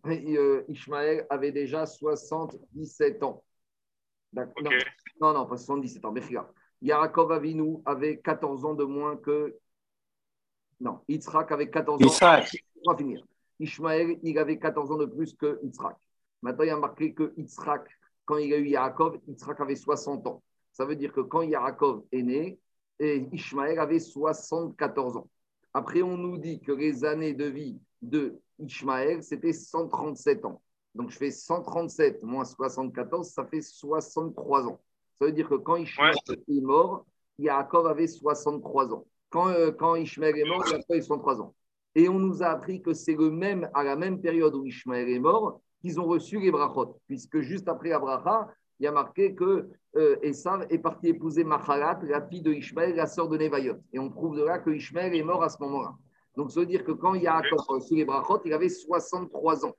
[0.70, 3.44] Ishmaël avait déjà 77 ans.
[4.32, 4.64] D'accord
[5.20, 6.48] non, non, pas 77 ans, mais regarde.
[6.82, 9.58] Yaakov Avinu avait 14 ans de moins que.
[10.80, 12.48] Non, Yitzhak avait 14 ans.
[12.86, 13.24] On va finir.
[13.60, 15.96] Ishmaël, il avait 14 ans de plus que Yitzhak.
[16.42, 17.88] Maintenant, il y a marqué que Yitzhak,
[18.26, 20.42] quand il a eu Yaakov, Yitzhak avait 60 ans.
[20.72, 22.60] Ça veut dire que quand Yaakov est né,
[23.00, 25.30] Ishmaël avait 74 ans.
[25.74, 30.62] Après, on nous dit que les années de vie de Ishmaël, c'était 137 ans.
[30.96, 34.80] Donc, je fais 137 moins 74, ça fait 63 ans.
[35.18, 37.06] Ça veut dire que quand Ishmael est mort,
[37.38, 39.06] Yaakov avait 63 ans.
[39.30, 41.54] Quand, euh, quand Ishmael est mort, Yaakov avait 63 ans.
[41.96, 45.10] Et on nous a appris que c'est le même, à la même période où Ishmael
[45.10, 48.50] est mort qu'ils ont reçu les brachot, puisque juste après Abraha,
[48.80, 53.08] il y a marqué que euh, est parti épouser Machalat, la fille de Ishmael, la
[53.08, 53.78] sœur de Nevayot.
[53.94, 55.96] Et on trouve de là que Ishmael est mort à ce moment-là.
[56.36, 59.76] Donc ça veut dire que quand Yaakov a reçu les brachot, il avait 63 ans.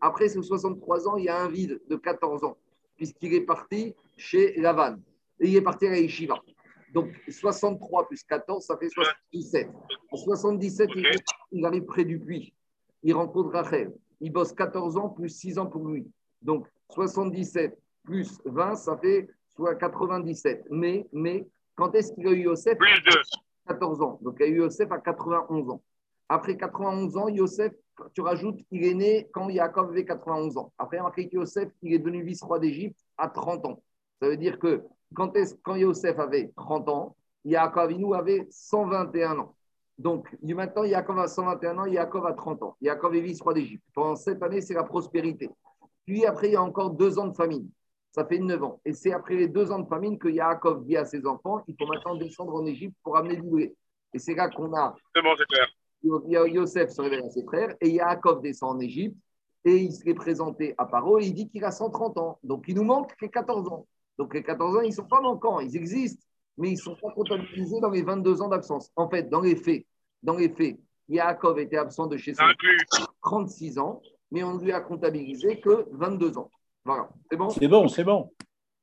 [0.00, 2.56] Après ces 63 ans, il y a un vide de 14 ans
[2.96, 4.96] puisqu'il est parti chez Lavan.
[5.40, 6.36] Et il est parti à la Yeshiva.
[6.94, 9.68] Donc 63 plus 14, ça fait 77.
[10.10, 11.06] En 77, il,
[11.64, 12.54] arrive près du puits.
[13.02, 13.92] Il rencontre Rachel.
[14.20, 16.06] Il bosse 14 ans plus 6 ans pour lui.
[16.40, 20.66] Donc 77 plus 20, ça fait soit 97.
[20.70, 22.78] Mais, mais quand est-ce qu'il a eu Yosef?
[22.78, 23.10] Plus 2.
[23.68, 24.18] 14 ans.
[24.22, 25.82] Donc il a eu Yosef à 91 ans.
[26.28, 27.72] Après 91 ans, Yosef
[28.14, 30.72] tu rajoutes, il est né quand Yaakov avait 91 ans.
[30.78, 33.82] Après, marqué Yosef, il est devenu vice-roi d'Égypte à 30 ans.
[34.20, 34.82] Ça veut dire que
[35.14, 39.54] quand, quand Yosef avait 30 ans, Yaakov Avinu avait 121 ans.
[40.02, 42.76] Donc, maintenant, Yaakov a 121 ans, Yaakov a 30 ans.
[42.80, 43.84] Yaakov est vice-roi d'Égypte.
[43.94, 45.48] Pendant cette année, c'est la prospérité.
[46.04, 47.70] Puis après, il y a encore deux ans de famine.
[48.10, 48.80] Ça fait 9 ans.
[48.84, 51.76] Et c'est après les deux ans de famine que Yaakov dit à ses enfants il
[51.78, 53.76] faut maintenant descendre en Égypte pour amener du blé.
[54.12, 54.92] Et c'est là qu'on a.
[55.14, 55.68] C'est bon, c'est clair.
[56.02, 59.16] Yosef se révèle à ses frères et Yaakov descend en Égypte
[59.64, 62.38] et il se présenté à Paro et il dit qu'il a 130 ans.
[62.42, 63.86] Donc il nous manque que 14 ans.
[64.18, 66.24] Donc les 14 ans, ils ne sont pas manquants, ils existent,
[66.58, 68.90] mais ils ne sont pas comptabilisés dans les 22 ans d'absence.
[68.96, 69.86] En fait, dans les faits,
[70.22, 72.44] dans les faits, Yaakov était absent de chez son
[73.22, 76.50] 36 ans, mais on ne lui a comptabilisé que 22 ans.
[76.84, 77.50] Voilà, c'est bon?
[77.50, 78.32] C'est bon, c'est bon.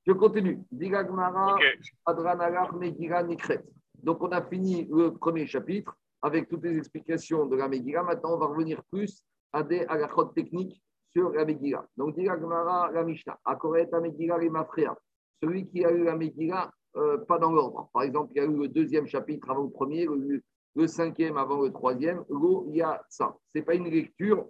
[0.06, 0.63] Je continue.
[0.71, 1.58] Digagmara,
[2.06, 3.63] Adranagar, Megira, Nikret.
[4.02, 8.04] Donc on a fini le premier chapitre avec toutes les explications de la Megillah.
[8.04, 9.23] Maintenant, on va revenir plus
[9.54, 11.86] à des halachot techniques sur la Megillah.
[11.97, 14.95] Donc, dit la la Mishnah, Akoret la Megillah les Mafrea.
[15.41, 17.89] Celui qui a eu la Megillah, euh, pas dans l'ordre.
[17.93, 20.41] Par exemple, il y a eu le deuxième chapitre avant le premier, le,
[20.88, 22.24] cinquième avant le troisième.
[22.30, 23.36] Lo, il y a ça.
[23.54, 24.48] Ce n'est pas une lecture.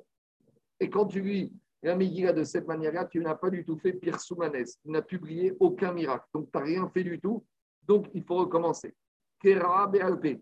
[0.80, 3.94] Et quand tu lis la Megillah de cette manière-là, tu n'as pas du tout fait
[3.94, 4.66] Pierre Soumanes.
[4.66, 6.26] Tu n'as publié aucun miracle.
[6.34, 7.46] Donc, tu n'as rien fait du tout.
[7.84, 8.94] Donc, il faut recommencer.
[9.42, 10.42] Kera BLP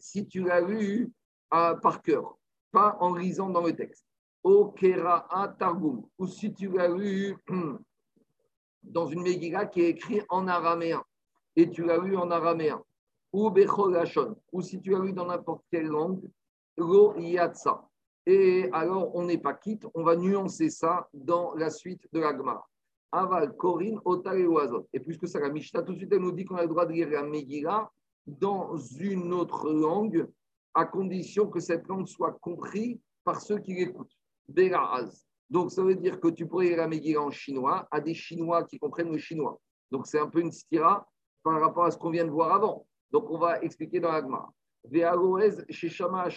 [0.00, 1.12] si tu l'as lu
[1.54, 2.38] euh, par cœur,
[2.72, 4.06] pas en lisant dans le texte.
[4.42, 7.36] Au Kera'a Targum, ou si tu l'as lu
[8.82, 11.04] dans une Megillah qui est écrite en araméen,
[11.56, 12.82] et tu l'as lu en araméen,
[13.32, 16.22] ou Becholashon, ou si tu l'as lu dans n'importe quelle langue,
[16.76, 17.86] Lo Yatsa.
[18.26, 22.68] Et alors, on n'est pas quitte, on va nuancer ça dans la suite de l'Agmar.
[23.12, 24.86] Aval, Corinne, Otal et Oazot.
[24.92, 26.92] Et puisque ça, la tout de suite, elle nous dit qu'on a le droit de
[26.92, 27.90] lire la Megillah
[28.26, 30.28] dans une autre langue,
[30.74, 34.16] à condition que cette langue soit comprise par ceux qui l'écoutent.
[35.48, 38.62] Donc, ça veut dire que tu pourrais lire la Megillah en chinois à des Chinois
[38.64, 39.58] qui comprennent le chinois.
[39.90, 41.08] Donc, c'est un peu une stira
[41.42, 42.86] par rapport à ce qu'on vient de voir avant.
[43.12, 44.48] Donc, on va expliquer dans l'agma.
[45.68, 46.28] chez Shama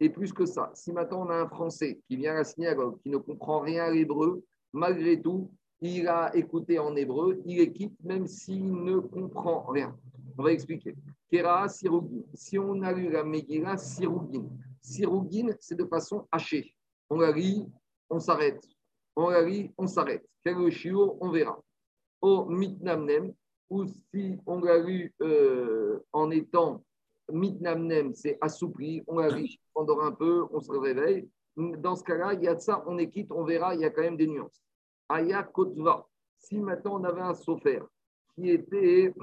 [0.00, 3.00] Et plus que ça, si maintenant on a un Français qui vient à la synagogue,
[3.02, 5.50] qui ne comprend rien à l'hébreu, malgré tout,
[5.80, 9.96] il a écouté en hébreu, il équipe même s'il ne comprend rien.
[10.38, 10.94] On va expliquer.
[11.30, 12.22] Kera Sirugin.
[12.34, 14.46] Si on a lu la Megillah, Sirugin.
[14.82, 16.74] Sirugin, c'est de façon hachée.
[17.08, 17.66] On la lit,
[18.08, 18.62] on s'arrête.
[19.16, 20.26] on la lit, on s'arrête.
[20.44, 21.58] Quel est On verra.
[22.20, 23.32] Au mitnamnem,
[23.70, 26.84] ou si on l'a lu euh, en étant
[27.32, 31.28] mitnamnem, c'est assoupli, on l'a lu pendant un peu, on se réveille.
[31.56, 33.84] Dans ce cas-là, il y a de ça, on est quitte, on verra, il y
[33.84, 34.60] a quand même des nuances.
[35.08, 36.06] Aya Kotva,
[36.38, 37.80] si maintenant on avait un sofer
[38.34, 39.14] qui était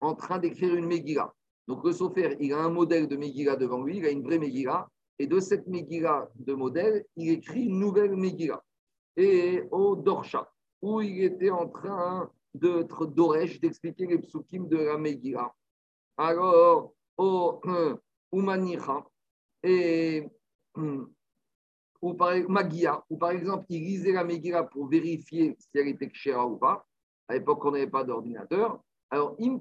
[0.00, 1.32] en train d'écrire une Megillah,
[1.68, 4.38] donc le sofer, il a un modèle de Megillah devant lui, il a une vraie
[4.38, 4.88] Megillah,
[5.18, 8.62] et de cette Megillah de modèle, il écrit une nouvelle Megillah.
[9.16, 14.98] Et au Dorsha, où il était en train d'être d'Oresh, d'expliquer les psukim de la
[14.98, 15.52] Megillah.
[16.16, 17.60] Alors, au
[18.32, 19.04] Umanicha,
[19.62, 20.28] et
[22.02, 26.08] ou par, Magia, ou par exemple, il lisait la Megillah pour vérifier si elle était
[26.08, 26.84] kshera ou pas.
[27.28, 28.82] À l'époque, on n'avait pas d'ordinateur.
[29.10, 29.60] Alors, im.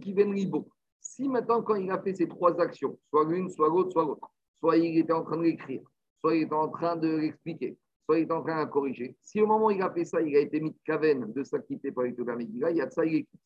[0.99, 4.31] Si maintenant, quand il a fait ces trois actions, soit l'une, soit l'autre, soit l'autre,
[4.59, 5.81] soit il était en train de l'écrire,
[6.19, 7.77] soit il était en train de l'expliquer,
[8.19, 9.15] il était en train de corriger.
[9.21, 11.43] Si au moment où il a fait ça, il a été mis de kaven de
[11.43, 13.41] s'acquitter par la Megillah, il y a de ça, il est quitte.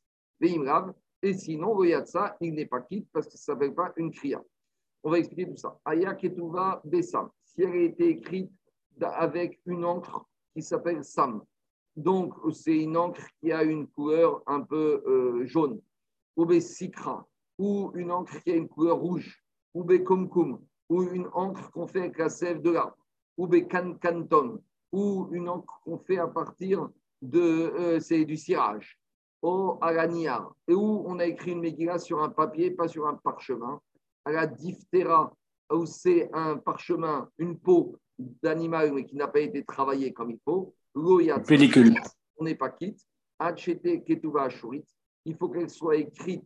[1.21, 4.43] Et sinon, il n'est pas quitte parce que ça ne s'appelle pas une kriya.
[5.03, 5.79] On va expliquer tout ça.
[5.85, 7.29] Aya Ketuva Besam.
[7.43, 8.51] Si elle a été écrite
[9.01, 11.43] avec une encre qui s'appelle Sam.
[11.95, 15.81] Donc, c'est une encre qui a une couleur un peu euh, jaune.
[16.35, 17.25] Ou Sikra,
[17.57, 19.41] ou une encre qui a une couleur rouge.
[19.73, 22.97] Ou Kumkum, ou une encre qu'on fait avec la sève de l'arbre.
[23.37, 26.89] Ou Kanton, ou une encre qu'on fait à partir
[27.21, 28.99] de euh, c'est du cirage.
[29.81, 33.79] Araniar, et où on a écrit une Megillah sur un papier, pas sur un parchemin.
[34.25, 35.31] À la diphtéra,
[35.71, 40.39] où c'est un parchemin, une peau d'animal, mais qui n'a pas été travaillé comme il
[40.43, 40.73] faut.
[41.47, 41.93] Pellicule.
[42.37, 43.05] On n'est pas quitte.
[43.39, 44.47] Ketuva
[45.25, 46.45] Il faut qu'elle soit écrite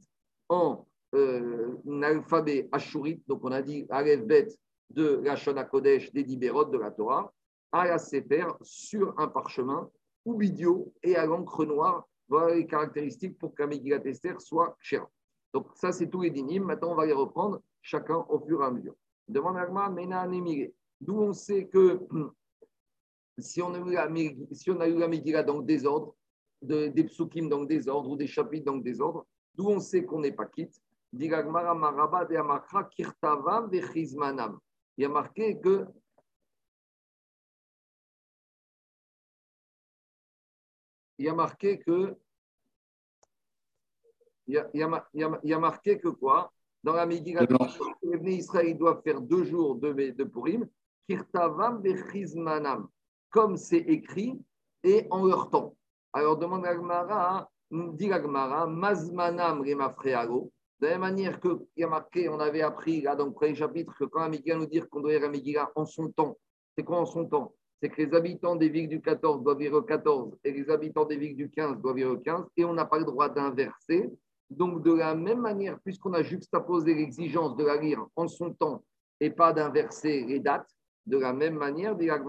[0.50, 3.22] en euh, un alphabet Ashurit.
[3.28, 4.48] Donc, on a dit Aleph Bet
[4.90, 7.32] de la Shona Kodesh, des Dibérot de la Torah,
[7.72, 9.90] à la Sefer sur un parchemin
[10.26, 12.08] ou vidéo et à l'encre noire.
[12.28, 15.06] Voilà les caractéristiques pour qu'un Megillat Esther soit cher.
[15.54, 16.64] Donc, ça, c'est tous les dynimes.
[16.64, 18.96] Maintenant, on va les reprendre chacun au fur et à mesure.
[19.28, 20.74] Mena Anémiré.
[21.02, 22.00] D'où on sait que
[23.40, 24.10] si on a eu la,
[24.52, 24.96] si on a eu
[25.44, 26.16] dans le désordre,
[26.62, 29.26] de, des psukim dans le désordre ou des chapitres dans le désordre,
[29.56, 30.82] d'où on sait qu'on n'est pas quitte.
[35.00, 35.86] Il y a marqué que
[41.18, 42.18] il y a marqué que
[44.46, 46.52] il y a, il y a, il y a marqué que quoi?
[46.84, 47.48] Dans la Megillah,
[48.04, 50.68] les Israël doivent faire deux jours de, de Purim
[51.08, 51.82] Kirtavam
[53.30, 54.38] comme c'est écrit
[54.84, 55.78] et en leur temps.
[56.12, 60.52] Alors demande à Gmara, dit Gmara, Mazmanam Remafreago.
[60.80, 63.54] De la même manière qu'il y a marqué, on avait appris là dans le premier
[63.54, 66.38] chapitre que quand Amiga nous dit qu'on doit lire Amiga en son temps,
[66.78, 67.54] c'est quoi en son temps?
[67.82, 71.04] C'est que les habitants des villes du 14 doivent lire au 14 et les habitants
[71.04, 74.10] des villes du 15 doivent lire au 15 et on n'a pas le droit d'inverser.
[74.50, 78.82] Donc de la même manière, puisqu'on a juxtaposé l'exigence de la lire en son temps
[79.20, 80.70] et pas d'inverser les dates,
[81.06, 82.20] de la même manière, De la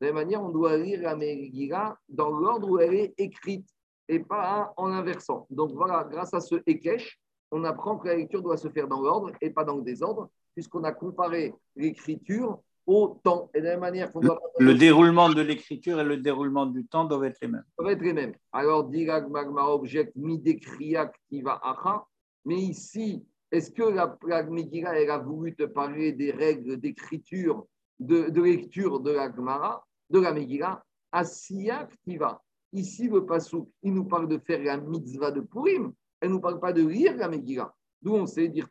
[0.00, 3.68] même manière, on doit lire la dans l'ordre où elle est écrite
[4.08, 5.46] et pas en inversant.
[5.50, 7.18] Donc voilà, grâce à ce Ekech,
[7.50, 10.28] on apprend que la lecture doit se faire dans l'ordre et pas dans le désordre,
[10.54, 13.50] puisqu'on a comparé l'écriture au temps.
[13.54, 14.40] Et de la même manière qu'on doit.
[14.58, 17.64] Le déroulement de l'écriture et le déroulement du temps doivent être les mêmes.
[17.78, 18.34] Doivent être les mêmes.
[18.52, 22.04] Alors, Dilag Magma objecte Midekriak Kiva Acha,
[22.44, 27.66] mais ici, est-ce que la, la elle a voulu te parler des règles d'écriture,
[27.98, 30.82] de, lecture de la Gemara, de la Megillah?
[31.12, 32.42] Asiya Ktiva.
[32.72, 35.92] Ici, le Passouk, il nous parle de faire la mitzvah de Purim.
[36.20, 37.72] Elle ne nous parle pas de lire la Megillah.
[38.02, 38.68] D'où on sait dire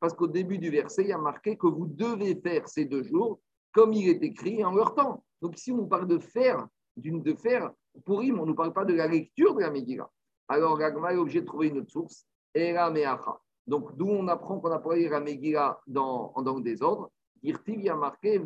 [0.00, 3.02] Parce qu'au début du verset, il y a marqué que vous devez faire ces deux
[3.02, 3.40] jours
[3.72, 5.22] comme il est écrit en leur temps.
[5.42, 7.70] Donc ici, on nous parle de faire, d'une de faire
[8.04, 10.10] Purim, on ne nous parle pas de la lecture de la Megillah.
[10.48, 13.40] Alors, Ragma est obligé de trouver une autre source, Era Meacha.
[13.66, 17.10] Donc, d'où on apprend qu'on a parlé la Megillah dans, dans le désordre.
[17.42, 18.38] Irtiv, il y a marqué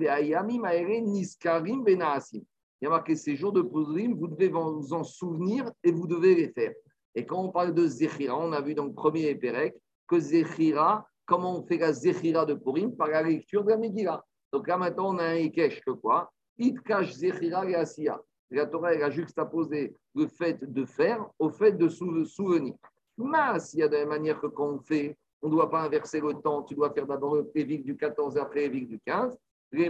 [1.02, 2.42] Niskarim Benaasim.
[2.80, 6.06] Il y a marqué ces jours de Purim, vous devez vous en souvenir et vous
[6.06, 6.72] devez les faire.
[7.14, 9.74] Et quand on parle de Zechira, on a vu dans le premier Pérec
[10.08, 12.96] que Zechira, comment on fait la Zechira de Purim?
[12.96, 14.24] Par la lecture de la Megillah.
[14.52, 16.32] Donc là maintenant, on a un Ikesh que quoi?
[16.58, 18.20] Itkash Zechira et.
[18.50, 22.74] La Torah elle a juxtaposé le fait de faire au fait de souvenir.
[23.16, 25.82] Mais s'il y a de la manière que quand on fait, on ne doit pas
[25.82, 29.38] inverser le temps, tu dois faire d'abord le du 14 et après le du 15.
[29.72, 29.84] De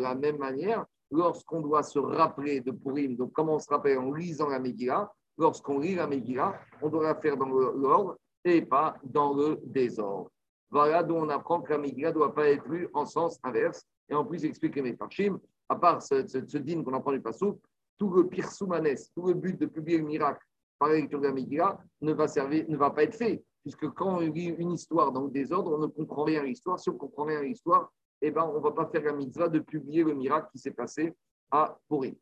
[0.00, 4.48] la même manière, lorsqu'on doit se rappeler de Purim, donc comment se rappelle en lisant
[4.48, 9.34] la Megillah, lorsqu'on lit la Megillah, on doit la faire dans l'ordre et pas dans
[9.34, 10.30] le désordre.
[10.70, 13.84] Voilà d'où on apprend que la Megillah ne doit pas être lue en sens inverse.
[14.10, 17.20] Et en plus, explique les Mefarshim, à part ce, ce, ce dîme qu'on apprend du
[17.20, 17.58] Passou,
[17.98, 20.44] tout le pire soumanès, tout le but de publier le miracle
[20.78, 23.42] par la lecture de la ne va, servir, ne va pas être fait.
[23.62, 26.78] Puisque quand on lit une histoire dans le désordre, on ne comprend rien à l'histoire.
[26.78, 29.48] Si on comprend rien à l'histoire, eh ben, on ne va pas faire la mitzvah
[29.48, 31.14] de publier le miracle qui s'est passé
[31.50, 32.18] à Pourri.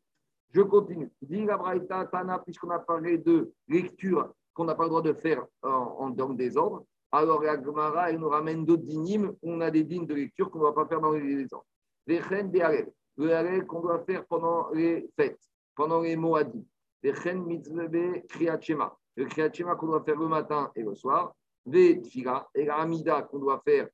[0.51, 1.11] Je continue.
[1.21, 5.45] Dit la Tana, puisqu'on a parlé de lecture qu'on n'a pas le droit de faire
[5.61, 9.83] en, dans le désordre, alors la Gemara, elle nous ramène d'autres dynimes on a des
[9.83, 11.67] dîmes de lecture qu'on ne va pas faire dans les désordres.
[12.05, 12.85] Les reines des
[13.17, 15.39] le qu'on doit faire pendant les fêtes,
[15.75, 16.65] pendant les moadis.
[17.03, 17.11] Le
[19.25, 21.33] kriyat shema qu'on doit faire le matin et le soir.
[21.65, 23.87] Les tfila et la amida qu'on doit faire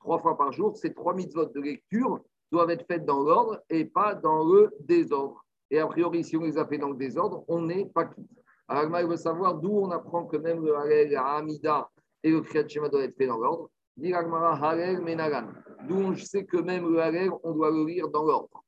[0.00, 0.76] trois fois par jour.
[0.76, 5.44] Ces trois mitzvot de lecture doivent être faites dans l'ordre et pas dans le désordre.
[5.70, 8.30] Et a priori, si on les a fait dans le désordre, on n'est pas quitte.
[8.68, 11.88] Alors, il veut savoir d'où on apprend que même le Halel, la Hamida
[12.22, 13.70] et le Kriyat Shema doivent être faits dans l'ordre.
[13.96, 15.48] Menagan.
[15.88, 18.64] D'où on sait que même le Halel, on doit le lire dans l'ordre.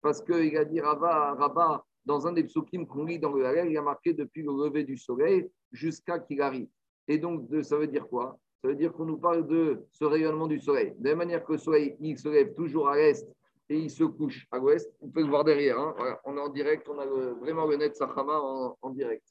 [0.00, 3.70] Parce qu'il a dit Rava, Rabba, dans un des psukim qu'on lit dans le Halel,
[3.70, 6.68] il a marqué depuis le lever du soleil jusqu'à qu'il arrive.
[7.06, 8.38] Et donc, ça veut dire quoi?
[8.62, 10.94] Ça veut dire qu'on nous parle de ce rayonnement du soleil.
[10.98, 13.28] De la même manière que le soleil, il se lève toujours à l'est
[13.68, 14.90] et il se couche à l'ouest.
[15.00, 15.78] On peut le voir derrière.
[15.78, 15.94] Hein.
[15.96, 19.24] Voilà, on est en direct, on a le, vraiment le net Sahama en, en, direct.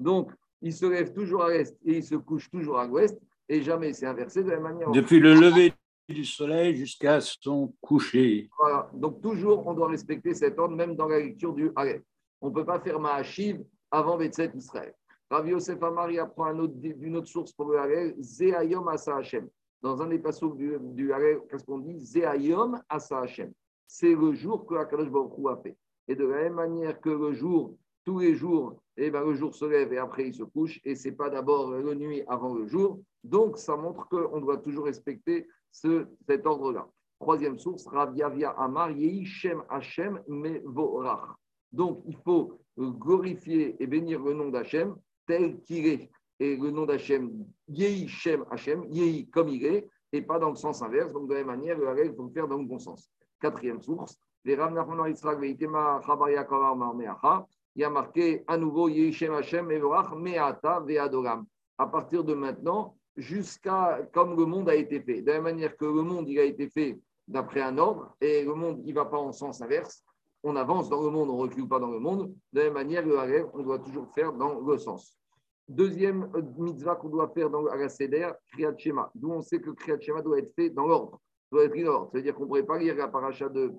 [0.00, 3.20] Donc, il se lève toujours à l'est et il se couche toujours à l'ouest.
[3.48, 4.90] Et jamais c'est inversé de la même manière.
[4.90, 5.72] Depuis le lever
[6.12, 8.50] du soleil jusqu'à son coucher.
[8.58, 8.90] Voilà.
[8.92, 12.02] Donc, toujours, on doit respecter cet ordre, même dans la lecture du Halef.
[12.40, 14.94] On ne peut pas faire Mahachiv avant Betset Israël.
[15.30, 19.48] Rav Yosef Amari apprend un autre, d'une autre source pour le Halel, Zéayom Asa Hashem.
[19.80, 21.10] Dans un des passages du, du
[21.50, 21.98] qu'est-ce qu'on dit?
[21.98, 23.52] Zéayom Asa Hashem.
[23.86, 25.76] C'est le jour que Akadosh Baruch a fait.
[26.08, 29.54] Et de la même manière que le jour, tous les jours, eh ben, le jour
[29.54, 32.54] se lève et après il se couche, et ce n'est pas d'abord la nuit avant
[32.54, 33.00] le jour.
[33.22, 36.86] Donc, ça montre qu'on doit toujours respecter ce, cet ordre-là.
[37.18, 38.90] Troisième source, Rav Yavia Amar,
[39.24, 41.36] Shem Hashem Mevorach.
[41.72, 44.94] Donc, il faut glorifier et bénir le nom d'Hachem
[45.26, 46.10] tel qu'il est.
[46.38, 47.30] Et le nom d'Hachem,
[47.68, 51.12] Yehi Shem Hachem, Yehi comme il est, et pas dans le sens inverse.
[51.12, 53.10] Donc, de la même manière, le Harel, il faut le faire dans le bon sens.
[53.40, 54.54] Quatrième source, les
[57.76, 61.44] il y a marqué à nouveau Yehi Shem Hachem, Mevorach, Meata, Veadoram.
[61.76, 65.22] À partir de maintenant, jusqu'à comme le monde a été fait.
[65.22, 68.44] De la même manière que le monde il a été fait d'après un ordre, et
[68.44, 70.04] le monde il ne va pas en sens inverse.
[70.42, 72.34] On avance dans le monde, on ne recule pas dans le monde.
[72.52, 75.18] De la même manière, le Harel, on doit toujours faire dans le sens.
[75.66, 79.10] Deuxième mitzvah qu'on doit faire dans la Seder, Kriyat Shema.
[79.14, 81.18] D'où on sait que Kriyat Shema doit être fait dans l'ordre.
[81.50, 82.10] Doit être l'ordre.
[82.12, 83.72] C'est-à-dire qu'on ne pourrait pas lire la paracha de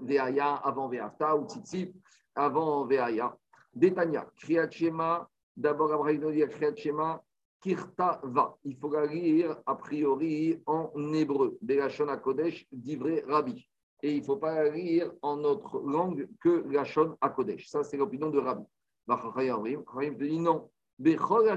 [0.00, 1.92] Veaya avant Veafta ou Tzitzit
[2.34, 3.36] avant Veaya.
[3.74, 7.22] Détania, Kriyat Shema, d'abord Abraham nous dit Kriyat Shema,
[7.60, 8.56] Kirta va.
[8.64, 11.58] Il faut la lire a priori en hébreu.
[11.62, 13.68] Belashon Kodesh, d'Ivré Rabbi.
[14.02, 17.68] Et il ne faut pas la lire en autre langue que Lachon Kodesh.
[17.68, 18.64] Ça, c'est l'opinion de Rabbi.
[19.08, 20.70] Chachamim te dit non.
[20.98, 21.56] Bechol.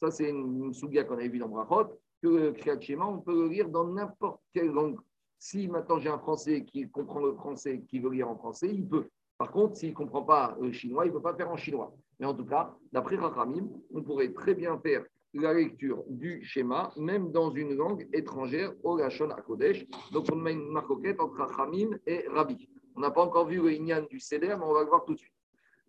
[0.00, 3.34] Ça, c'est une, sougia qu'on a vue dans Brachot, que le Kriyat Shema, on peut
[3.34, 4.98] le lire dans n'importe quelle langue.
[5.38, 8.88] Si maintenant j'ai un Français qui comprend le français, qui veut lire en français, il
[8.88, 9.08] peut.
[9.38, 11.94] Par contre, s'il ne comprend pas le chinois, il ne peut pas faire en chinois.
[12.18, 16.92] Mais en tout cas, d'après Chachamim, on pourrait très bien faire la lecture du schéma,
[16.96, 19.86] même dans une langue étrangère, au Lachon Kodesh.
[20.12, 22.68] Donc, on met une marcoquette entre Chachamim et Rabbi.
[22.96, 25.14] On n'a pas encore vu le Inyan du Seder, mais on va le voir tout
[25.14, 25.32] de suite.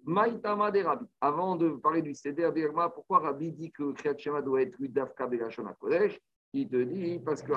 [0.05, 1.05] Maïtama des Rabbi.
[1.21, 2.49] Avant de parler du Seder,
[2.93, 6.19] pourquoi Rabbi dit que le Kriyat Shema doit être lu d'Afka Belachon Kodesh
[6.53, 7.51] Il te dit, parce que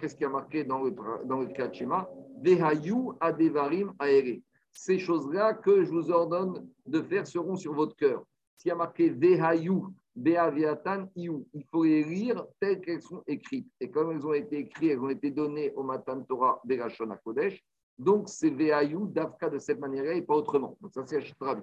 [0.00, 2.08] qu'est-ce qui a marqué dans le, dans Kriyat Shema?
[2.42, 4.40] Vehayu Adevarim Aere.
[4.72, 8.24] Ces choses-là que je vous ordonne de faire seront sur votre cœur.
[8.56, 9.82] S'il y a marqué Vehayu,
[10.18, 11.46] Beaviatan Iou.
[11.54, 13.68] Il faut les lire telles qu'elles sont écrites.
[13.80, 17.64] Et comme elles ont été écrites, elles ont été données au Matan Torah Berachon Kodesh.
[17.96, 20.76] Donc, c'est Veayou, Davka de cette manière-là et pas autrement.
[20.80, 21.62] Donc, ça, c'est Ashtrabi.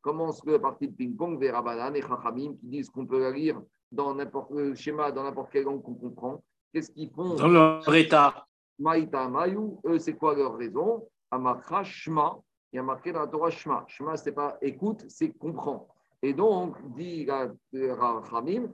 [0.00, 3.60] Commence la partie de ping-pong, Verabanan et Chachamim qui disent qu'on peut la lire
[3.90, 6.44] dans n'importe quel schéma, dans n'importe quelle langue qu'on comprend.
[6.72, 7.34] Qu'est-ce qu'ils font?
[7.34, 8.46] Dans leur état.
[8.78, 11.08] Maïta Mayou, eux, c'est quoi leur raison?
[11.30, 12.38] Amakra Shma.
[12.72, 13.84] Il y a marqué dans la Torah Shma.
[13.88, 15.88] Shma, c'est pas écoute, c'est comprend.
[16.26, 17.24] Et donc, dit
[17.72, 18.72] Rachamim,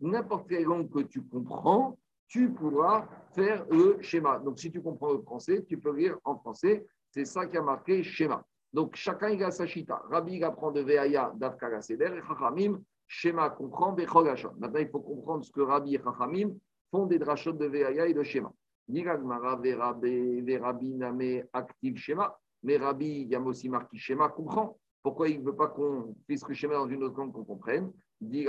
[0.00, 1.96] n'importe quelle langue que tu comprends,
[2.26, 4.40] tu pourras faire le schéma.
[4.40, 6.84] Donc, si tu comprends le français, tu peux lire en français.
[7.08, 8.44] C'est ça qui a marqué schéma.
[8.72, 10.02] Donc, chacun il a sa chita.
[10.10, 15.02] Rabbi il apprend de Veaya d'Afkara Seder et Chachamim, schéma comprend Bechol Maintenant, il faut
[15.02, 16.50] comprendre ce que Rabbi et Chachamim
[16.90, 18.52] font des drachot de Veaya et de schéma.
[18.88, 22.36] Niragmara Verabi Name active schéma.
[22.64, 24.76] Mais Rabbi, il y a aussi marqué schéma, comprend.
[25.04, 27.92] Pourquoi il ne veut pas qu'on puisse le schéma dans une autre langue qu'on comprenne?
[28.22, 28.48] Dit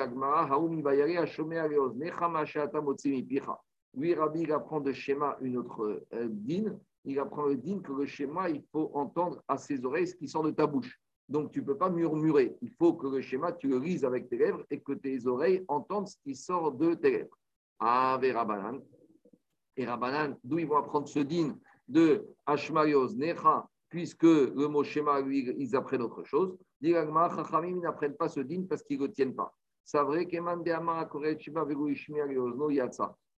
[3.93, 6.79] Oui, Rabbi, il apprend de schéma une autre euh, dîne.
[7.03, 10.29] Il apprend le dîne que le schéma, il faut entendre à ses oreilles ce qui
[10.29, 10.97] sort de ta bouche.
[11.27, 12.55] Donc, tu ne peux pas murmurer.
[12.61, 15.65] Il faut que le schéma, tu le lises avec tes lèvres et que tes oreilles
[15.67, 17.37] entendent ce qui sort de tes lèvres.
[17.79, 18.81] Ah, Rabanan.
[19.75, 25.21] Et Rabanan, d'où ils vont apprendre ce din de Hashmarios Necha, puisque le mot schéma,
[25.21, 26.57] ils apprennent autre chose.
[26.81, 26.91] Ils
[27.81, 29.55] n'apprennent pas ce din parce qu'ils ne le tiennent pas.
[29.85, 30.27] C'est vrai.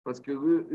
[0.05, 0.65] Parce que eux,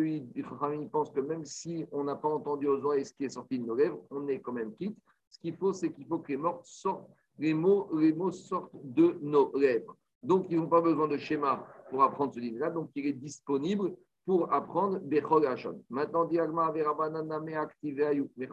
[0.93, 3.65] pensent que même si on n'a pas entendu aux oreilles ce qui est sorti de
[3.65, 4.99] nos lèvres, on est quand même quitte.
[5.31, 7.09] Ce qu'il faut, c'est qu'il faut que les morts sortent,
[7.39, 9.97] les mots sortent de nos lèvres.
[10.23, 12.69] Donc, ils n'ont pas besoin de schéma pour apprendre ce livre-là.
[12.69, 13.97] Donc, il est disponible
[14.31, 15.83] pour apprendre Bechol Hashon.
[15.91, 18.31] Maintenant, Diagma, Verabananame, activé Ayou.
[18.37, 18.47] Les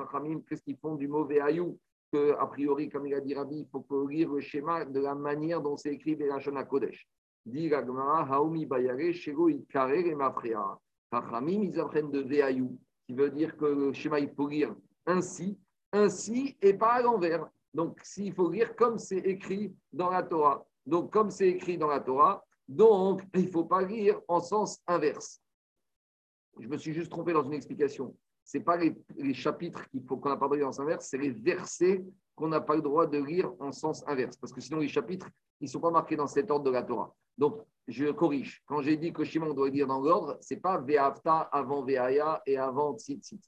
[0.49, 1.77] qu'est-ce qu'ils font du mauvais Ayou
[2.11, 5.13] que, a priori, comme il a dit Rabbi, il faut lire le schéma de la
[5.13, 7.07] manière dont c'est écrit Berachon à Kodesh.
[7.45, 10.79] Diagma, Haoumi Bayare, Shego, Ikare, et Mafrea.
[11.13, 12.75] Chachamim, ils apprennent de Veayou,
[13.05, 14.75] qui veut dire que le schéma, il faut lire
[15.05, 15.59] ainsi,
[15.93, 17.47] ainsi et pas à l'envers.
[17.71, 20.65] Donc, s'il faut lire comme c'est écrit dans la Torah.
[20.87, 24.81] Donc, comme c'est écrit dans la Torah, donc il ne faut pas lire en sens
[24.87, 25.39] inverse.
[26.59, 28.15] Je me suis juste trompé dans une explication.
[28.43, 31.07] Ce n'est pas les, chapitres qu'il faut qu'on n'a pas de lire en sens inverse,
[31.09, 32.03] c'est les versets
[32.35, 34.37] qu'on n'a pas le droit de lire en sens inverse.
[34.37, 35.27] Parce que sinon, les chapitres,
[35.59, 37.13] ils ne sont pas marqués dans cet ordre de la Torah.
[37.37, 38.61] Donc, je corrige.
[38.65, 42.41] Quand j'ai dit que Shimon doit lire dans l'ordre, ce n'est pas Ve'afta avant Ve'aya
[42.45, 43.41] et avant Tzitzit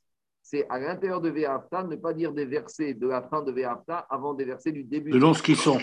[0.50, 4.00] c'est à l'intérieur de Ve'afta, ne pas dire des versets de la fin de Ve'afta
[4.10, 5.12] avant des versets du début.
[5.12, 5.78] Selon ce qu'ils sont.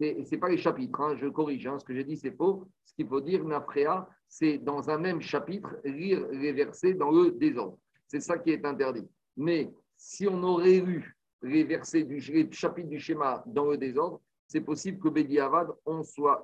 [0.00, 2.66] Ce n'est pas les chapitres, hein, je corrige, hein, ce que j'ai dit c'est faux.
[2.84, 7.32] Ce qu'il faut dire, Nafrea, c'est dans un même chapitre, lire les versets dans le
[7.32, 7.76] désordre.
[8.06, 9.06] C'est ça qui est interdit.
[9.36, 14.22] Mais si on aurait lu les versets du les chapitres du schéma dans le désordre,
[14.46, 16.42] c'est possible que Bedi Avad, on soit.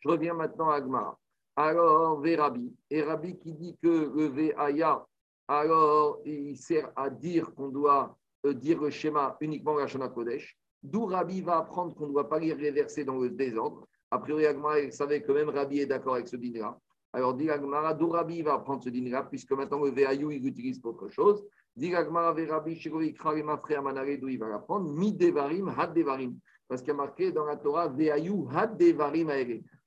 [0.00, 1.16] Je reviens maintenant à Agmara.
[1.54, 5.06] Alors, Vérabi, et Rabbi qui dit que le Ve'aya,
[5.46, 10.58] alors il sert à dire qu'on doit euh, dire le schéma uniquement la Shana Kodesh.
[10.82, 13.86] D'où Rabbi va apprendre qu'on ne doit pas lire les versets dans le désordre.
[14.10, 16.76] A priori, Agmara savait que même Rabbi est d'accord avec ce dîner-là.
[17.12, 20.92] Alors, dit Agmara, d'où va apprendre ce dîner-là, puisque maintenant le VAYU, il l'utilise pour
[20.94, 21.44] autre chose.
[21.74, 26.38] Dit Agmara, Rabbi, d'où il va l'apprendre Mi devarim, had devarim.
[26.68, 29.30] Parce qu'il y a marqué dans la Torah, VAYU, had devarim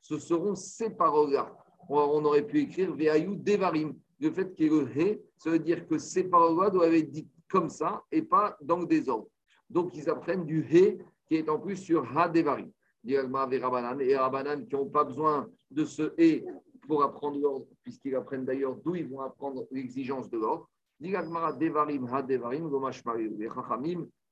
[0.01, 1.55] Ce seront ces paroles-là.
[1.89, 5.59] On aurait pu écrire VAYU, devarim le fait qu'il y ait le hé, ça veut
[5.59, 9.27] dire que ces paroles doivent être dites comme ça et pas dans le désordre.
[9.69, 10.97] Donc, ils apprennent du hé
[11.27, 12.71] qui est en plus sur ha devari.
[13.05, 16.45] Et Rabanan qui n'ont pas besoin de ce hé
[16.87, 20.69] pour apprendre l'ordre, puisqu'ils apprennent d'ailleurs d'où ils vont apprendre l'exigence de l'ordre.
[20.99, 22.23] devarim ha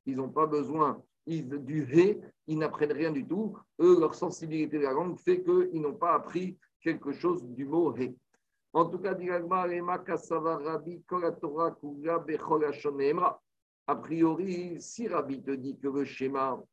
[0.06, 3.56] ils n'ont pas besoin du hé, ils n'apprennent rien du tout.
[3.80, 7.96] Eux, leur sensibilité de la langue fait qu'ils n'ont pas appris quelque chose du mot
[7.96, 8.16] hé.
[8.74, 9.14] En tout cas,
[13.88, 16.64] a priori, si Rabbi te dit que le schéma,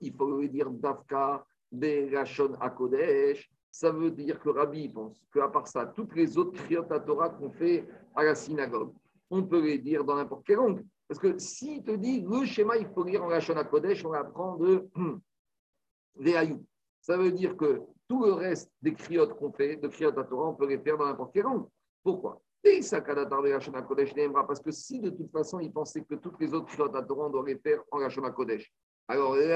[0.00, 5.66] il faut le dire Dafka, Berachon Akodesh, ça veut dire que Rabbi pense qu'à part
[5.66, 8.92] ça, toutes les autres kriot Torah qu'on fait à la synagogue,
[9.30, 10.84] on peut les dire dans n'importe quelle langue.
[11.08, 14.56] Parce que s'il te dit le schéma, il faut lire en Rachon Akodesh, on apprend
[14.56, 14.86] de
[16.16, 16.64] Veayou.
[17.00, 20.50] Ça veut dire que tout le reste des criottes qu'on fait, de criottes à Torah,
[20.50, 21.66] on peut les faire dans n'importe quelle langue.
[22.02, 22.42] Pourquoi?
[22.62, 27.26] Parce que si de toute façon il pensait que toutes les autres criottes à Torah,
[27.26, 28.70] on doit les faire en Rachona Kodesh,
[29.08, 29.48] alors il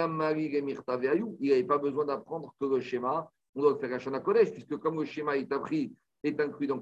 [1.48, 5.04] n'avait pas besoin d'apprendre que le schéma, on doit faire Rachona Kodesh, puisque comme le
[5.06, 5.92] schéma est appris,
[6.22, 6.80] est inclus dans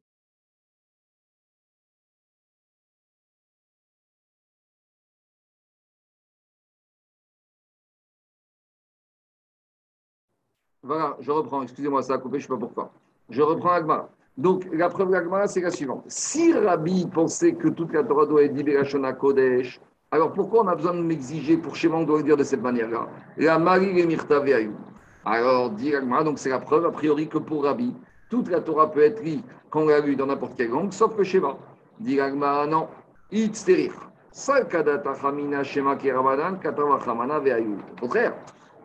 [10.83, 11.63] Voilà, je reprends.
[11.63, 12.93] Excusez-moi, ça a coupé, je ne sais pas pourquoi.
[13.31, 14.11] Je reprends Agmara.
[14.37, 16.05] Donc, la preuve d'Agmara, c'est la suivante.
[16.09, 20.69] Si Rabbi pensait que toute la Torah doit être libérée à Kodesh, alors pourquoi on
[20.69, 23.09] a besoin de m'exiger pour moi, on doit le dire de cette manière-là?
[23.39, 24.75] La Marie et Mirtaveayou.
[25.27, 27.95] Alors, dit donc c'est la preuve, a priori, que pour Rabbi,
[28.29, 31.17] toute la Torah peut être lue quand on l'a lu dans n'importe quelle langue, sauf
[31.17, 31.57] le Shema.
[32.01, 32.89] Dit Agmara, non.
[37.41, 37.77] Veayou.
[37.97, 38.35] Au contraire.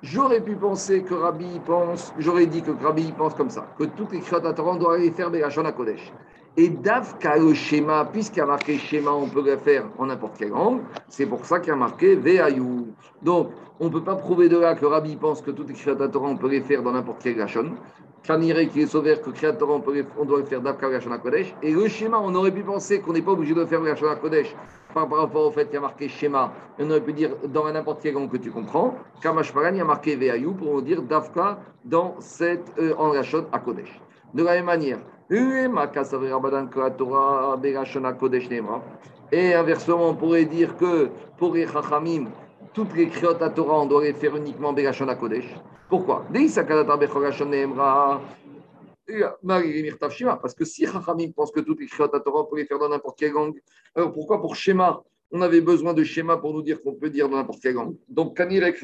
[0.02, 4.14] J'aurais pu penser que Rabbi pense, j'aurais dit que Rabbi pense comme ça, que toutes
[4.14, 4.22] les
[4.54, 6.14] Torah, doit aller faire des à Kodesh.
[6.58, 10.38] Et Davka le schéma, puisqu'il y a marqué schéma, on peut le faire en n'importe
[10.38, 12.88] quelle langue, c'est pour ça qu'il y a marqué Veayou.
[13.22, 16.12] Donc, on ne peut pas prouver de là que Rabbi pense que toutes les créatures
[16.12, 17.76] Torah, on peut les faire dans n'importe quel Gachon.
[18.24, 21.56] Kanire qui est sauvé, que Créateur, on, peut on doit le faire d'Afka Gashana Kodesh.
[21.64, 24.16] Et le schéma, on aurait pu penser qu'on n'est pas obligé de le faire Gashana
[24.16, 24.56] Kodesh
[24.94, 26.52] par, rapport au fait qu'il y a marqué schéma.
[26.78, 28.96] On aurait pu dire dans n'importe quelle langue que tu comprends.
[29.22, 33.46] Kamash Paran, il y a marqué Veayou pour dire d'Afka dans cette euh, en Gashon
[33.52, 34.00] à Kodesh.
[34.34, 35.00] De la même manière,
[35.32, 35.38] Et
[39.54, 42.32] inversement, on pourrait dire que pour les Chachamim,
[42.74, 45.46] toutes les kriyot à Torah, on doit les faire uniquement Begashana Kodesh.
[45.88, 46.26] Pourquoi?
[46.32, 48.22] Nemra.
[50.42, 52.90] Parce que si Chachamim pense que toutes les kriyot à Torah, on peut faire dans
[52.90, 53.62] n'importe quelle langue,
[53.94, 57.30] alors pourquoi pour schéma On avait besoin de schéma pour nous dire qu'on peut dire
[57.30, 57.96] dans n'importe quelle langue.
[58.08, 58.84] Donc, Kanirek,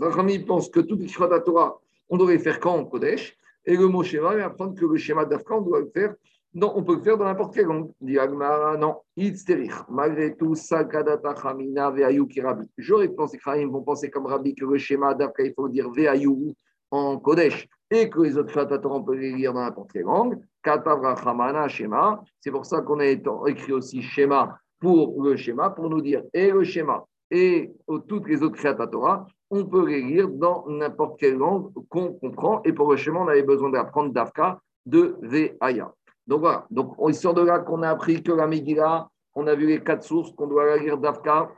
[0.00, 1.78] Chachamim pense que toutes les à Torah,
[2.08, 2.82] on les faire quand?
[2.86, 3.36] Kodesh.
[3.64, 6.14] Et le mot schéma va apprendre que le schéma d'Afka, on doit le faire.
[6.54, 7.90] Non, on peut le faire dans n'importe quelle langue.
[8.00, 8.18] Dit
[8.78, 8.96] non.
[9.16, 9.72] Itzterich.
[9.88, 12.68] Malgré tout, Sakadata Chamina Veayu Kirabi.
[12.76, 15.90] J'aurais pensé que Chaim vont penser comme Rabbi que le schéma d'Afka, il faut dire
[15.90, 16.54] Veayu
[16.90, 20.38] en Kodesh et que les autres créateurs, on peut les lire dans n'importe quelle langue.
[20.62, 22.22] Katavra Chamana Shema.
[22.40, 26.50] C'est pour ça qu'on a écrit aussi schéma pour le schéma, pour nous dire et
[26.50, 27.72] le schéma et
[28.08, 32.62] toutes les autres créateurs, on peut les lire dans n'importe quelle langue qu'on comprend.
[32.64, 35.92] Et pour le schéma, on avait besoin d'apprendre d'Afka de Veaya.
[36.26, 39.66] Donc voilà, donc on de là qu'on a appris que la Megillah, on a vu
[39.66, 41.50] les quatre sources qu'on doit lire d'Afka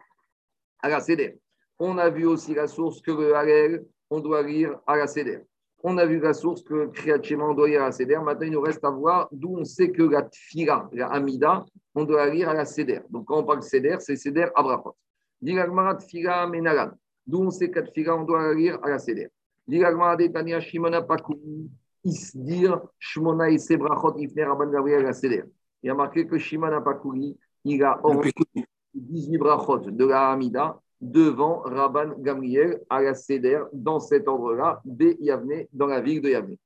[0.83, 1.39] à la Seder.
[1.79, 5.43] On a vu aussi la source que le Halel, on doit lire à la Seder.
[5.85, 6.91] On a vu la source que
[7.23, 8.19] Shema, on doit lire à la Seder.
[8.19, 11.65] Maintenant, il nous reste à voir d'où on sait que la Tfila, la Amida,
[11.95, 13.03] on doit lire à la Seder.
[13.09, 14.97] Donc quand on parle Seder, c'est Seder Abrachot.
[15.41, 16.91] Dilagmara Tfila Menalan.
[17.27, 21.39] D'où on sait Tfila, on doit la lire à la Detania Shimona Pakou.
[22.05, 25.45] Isdir Shmona et Sebrachot Ifner Rabban Gabriel à la Seder.
[25.83, 28.33] Il y a marqué que Shimon Pakouri, il a ordonné
[28.95, 34.81] 18 brachot de la Hamida devant Rabban Gamriel à la Seder, dans cet ordre-là,
[35.21, 36.57] Yavne, dans la ville de Yavne.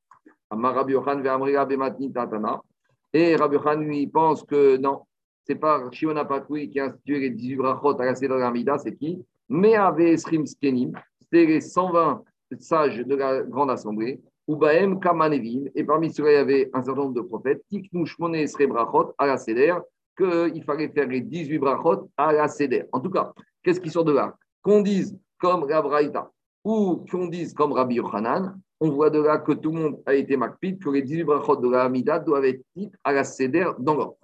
[3.13, 5.03] Et Rabbi Yochan, lui, pense que non,
[5.45, 8.49] c'est pas Shimon Pakouri qui a institué les 18 brachot à la Seder de la
[8.49, 9.25] Hamida, c'est qui?
[9.49, 12.23] Mais Esrim Skenim, c'était les 120
[12.59, 14.21] sages de la Grande Assemblée.
[14.49, 18.35] Ubaem Kamanevim, et parmi ceux-là, il y avait un certain nombre de prophètes, Tiknou Shmone
[18.37, 19.75] Esre Brachot à la Seder,
[20.17, 22.85] qu'il fallait faire les 18 brachot à la Seder.
[22.93, 23.33] En tout cas,
[23.63, 24.35] qu'est-ce qui sort de là?
[24.63, 26.31] Qu'on dise comme Rabraïta
[26.65, 30.15] ou qu'on dise comme Rabbi Yochanan, on voit de là que tout le monde a
[30.15, 33.71] été makpid, que les 18 brachot de la Hamida doivent être dites à la Seder
[33.79, 34.17] dans l'ordre.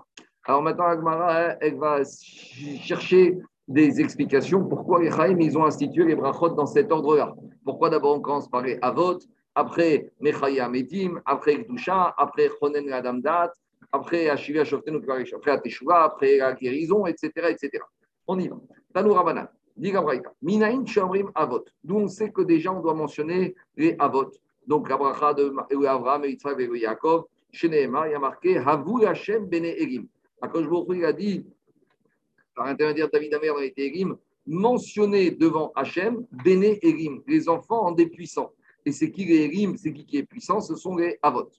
[0.47, 6.14] Alors maintenant, Agmara, elle va chercher des explications pourquoi les Chaim, ils ont institué les
[6.14, 7.34] brachot dans cet ordre-là.
[7.64, 9.18] Pourquoi d'abord on commence par les Avot,
[9.54, 13.52] après Mechaya Medim, après Gdusha, après Chonen Radamdat,
[13.90, 17.30] après Ashivia Shoften, après Ateshua, après la guérison, etc.
[17.50, 17.82] etc.
[18.26, 18.56] On y va.
[18.92, 19.92] Tanou Rabanan, dit
[20.42, 21.64] Minaïn Shamrim Avot.
[21.82, 24.30] D'où on sait que déjà on doit mentionner les Avot.
[24.66, 29.66] Donc de Abraham, Yitzhak et Yaakov, chez Nehema, il y a marqué Havu Hashem Bene
[29.66, 30.06] Egim.
[30.40, 31.46] Akash Baruch il a dit,
[32.55, 37.86] par intermédiaire de David Amer dans les Tegim, mentionner devant Hashem Bene Egim, les enfants
[37.86, 38.52] en des puissants.
[38.86, 41.50] Et c'est qui les Erim, c'est qui qui est puissant Ce sont les Avot.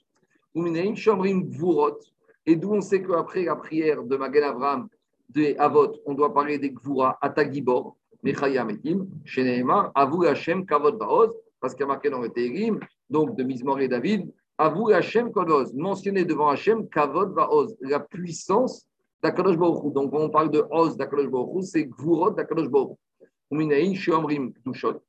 [2.48, 4.88] Et d'où on sait qu'après la prière de Magen Avram,
[5.30, 11.32] des Avot, on doit parler des Gvura, Atagibor, Mechaya Metim, Sheneemar, Avou Hashem Kavod Baoz,
[11.60, 12.80] parce qu'il y a marqué dans le Térim,
[13.10, 18.88] donc de Mizmor et David, Avou Hashem Kavod, mentionné devant Hashem Kavod Baoz, la puissance
[19.26, 22.98] d'Akadosh Baruch Donc quand on parle de Oz d'Akadosh c'est Gvurot d'Akadosh Baruch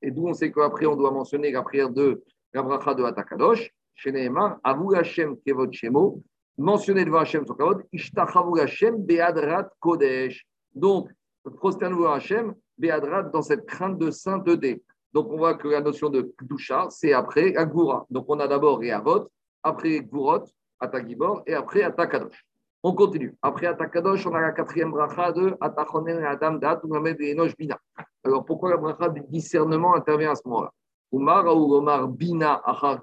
[0.03, 3.71] et d'où on sait qu'après, on doit mentionner la prière de la bracha de Atakadosh,
[3.95, 6.23] chez Nehemar, Avou Hashem Kevod Shemo,
[6.59, 7.57] mentionné devant Hashem son
[7.93, 10.47] Ishtachavu Hashem Beadrat Kodesh.
[10.75, 11.11] Donc,
[11.45, 14.83] prosternez-vous Hashem Beadrat dans cette crainte de sainteté.
[15.13, 18.07] Donc, on voit que la notion de Kdusha, c'est après Agoura.
[18.11, 19.31] Donc, on a d'abord Rehavot,
[19.63, 20.45] après Gvurot,
[20.79, 22.45] Atagibor, et après Atakadosh.
[22.89, 23.35] On continue.
[23.43, 27.77] Après Atakadosh, on a la quatrième bracha de Atachonen Adam Dat Umamed Enosh Bina.
[28.23, 30.71] Alors pourquoi la bracha du discernement intervient à ce moment-là?
[31.13, 33.03] Umar ou Omar Bina Achar.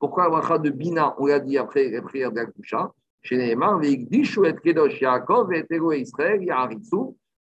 [0.00, 2.90] Pourquoi la bracha de Bina, on l'a dit après les prières d'Akusha
[3.22, 6.44] Chez et Kedosh Yaakov et Ego Israël.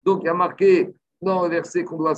[0.04, 2.14] Donc il y a marqué dans le verset qu'on doit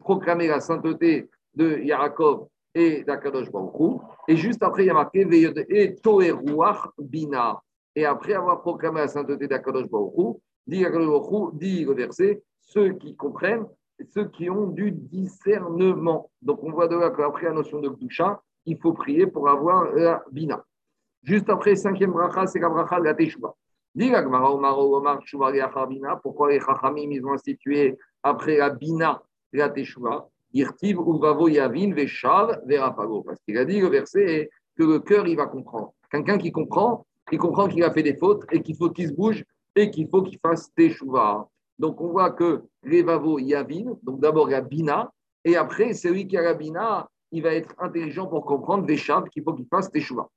[0.00, 5.26] proclamer la sainteté de Yaakov et d'Akadosh Baruch Et juste après, il y a marqué
[5.68, 7.60] et Toeruach Bina.
[7.94, 10.84] Et après avoir proclamé la sainteté d'Akadosh Baruch dit,
[11.54, 13.66] dit le verset, ceux qui comprennent,
[14.08, 16.30] ceux qui ont du discernement.
[16.40, 19.92] Donc on voit de là qu'après la notion de Gdusha, il faut prier pour avoir
[19.94, 20.64] la Bina.
[21.22, 23.54] Juste après, cinquième bracha, c'est la bracha de la Teshuvah.
[23.94, 25.20] Dit la Gemara, Omar, Omar,
[25.88, 26.16] Bina.
[26.16, 29.22] Pourquoi les Chachamim, ils ont institué après la Bina,
[29.52, 30.28] la Teshuvah?
[30.54, 33.22] Irtiv, Uvavo, Yavin, Veshav, Verapago.
[33.22, 35.92] Parce qu'il a dit le verset, que le cœur, il va comprendre.
[36.10, 39.12] Quelqu'un qui comprend, il comprend qu'il a fait des fautes et qu'il faut qu'il se
[39.12, 41.48] bouge et qu'il faut qu'il fasse teshuva.
[41.78, 45.10] Donc, on voit que Revavo Yavin, donc d'abord il y a Bina,
[45.44, 49.42] et après, celui qui a la Bina, il va être intelligent pour comprendre Veshav qu'il
[49.42, 50.28] faut qu'il fasse teshuva.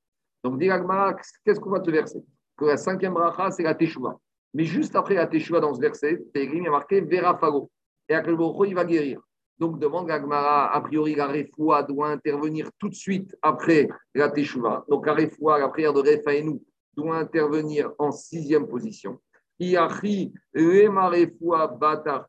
[0.42, 2.24] Donc, Diragma, qu'est-ce qu'on va te verser?
[2.56, 4.18] Que la cinquième bracha, c'est la teshuva.
[4.54, 7.70] Mais juste après la teshuva dans ce verset, y a marqué Vera Fago.
[8.08, 9.20] Et Akelboro, il va guérir.
[9.58, 14.84] Donc, demande Gagmara, a priori, la refoua doit intervenir tout de suite après la teshuva.
[14.88, 16.60] Donc, la refoua, la prière de Refaenu,
[16.96, 19.20] doit intervenir en sixième position.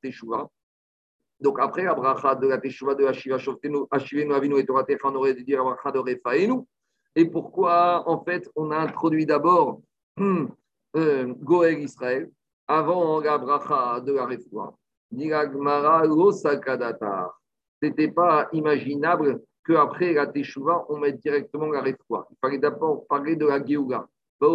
[0.01, 0.49] Teshuva.
[1.39, 5.15] Donc, après la bracha de la teshuva de Hashiva Shoftenu, Hashivenu Avinu et Toratecha, on
[5.15, 6.61] aurait dû dire bracha de Refaenu.
[7.15, 9.81] Et pourquoi, en fait, on a introduit d'abord
[10.19, 12.31] euh, Goël Israël
[12.67, 14.75] avant la bracha de la refoua?
[15.11, 15.17] Ce
[17.85, 22.27] n'était pas imaginable qu'après la Teshuvah, on mette directement la refoua.
[22.31, 24.07] Il fallait d'abord parler de la Géoula.
[24.39, 24.47] C'est.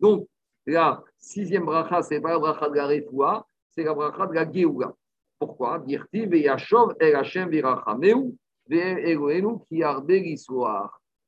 [0.00, 0.28] Donc,
[0.66, 4.34] la sixième bracha, ce n'est pas la bracha de la refoua, c'est la bracha de
[4.34, 4.94] la Géoula.
[5.38, 5.78] Pourquoi?
[5.80, 6.94] Dirti, Hashem.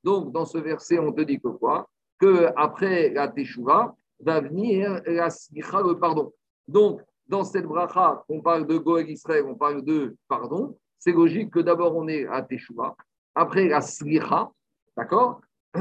[0.05, 1.89] Donc, dans ce verset, on te dit que quoi?
[2.19, 6.33] Que après la Teshuvah, va venir la Slicha, le pardon.
[6.69, 10.79] Donc, dans cette bracha, on parle de Goël Israël, on parle de pardon.
[10.99, 12.95] C'est logique que d'abord on est à Teshuvah,
[13.35, 14.51] après la Slicha,
[14.97, 15.41] d'accord?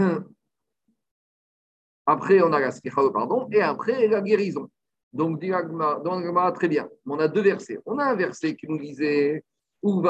[2.07, 4.67] Après, on a la Slicha, pardon, et après la guérison.
[5.13, 6.89] Donc, dans le très bien.
[7.05, 7.79] On a deux versets.
[7.85, 9.43] On a un verset qui nous disait
[9.83, 10.01] on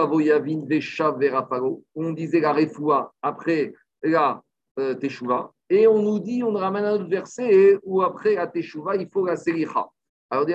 [2.14, 3.74] disait la refoua après
[4.04, 4.42] la
[4.80, 5.52] euh, teshuva.
[5.70, 9.26] Et on nous dit, on ramène un autre verset où après la teshuva, il faut
[9.26, 9.88] la selicha.
[10.32, 10.48] Alors,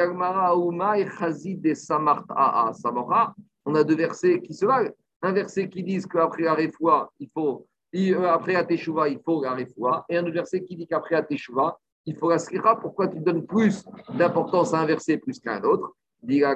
[3.67, 4.91] on a deux versets qui se valent.
[5.23, 9.43] Un verset qui dit qu'après la refoua, il faut, euh, après la teshuva, il faut
[9.43, 10.07] la refoua.
[10.09, 12.77] Et un autre verset qui dit qu'après la teshuva, il faut la selicha.
[12.77, 15.95] Pourquoi tu donnes plus d'importance à un verset plus qu'à un autre
[16.29, 16.51] il y a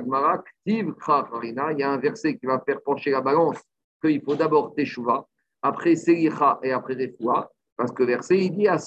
[1.93, 3.59] un verset qui va faire pencher la balance
[4.03, 5.27] qu'il faut d'abord Teshuvah,
[5.63, 8.79] après Selicha et après Refoua, parce que verset il dit à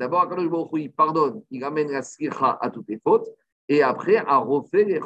[0.00, 3.28] D'abord, quand il pardonne, il amène la Selicha à toutes les fautes,
[3.68, 4.98] et après à refaire les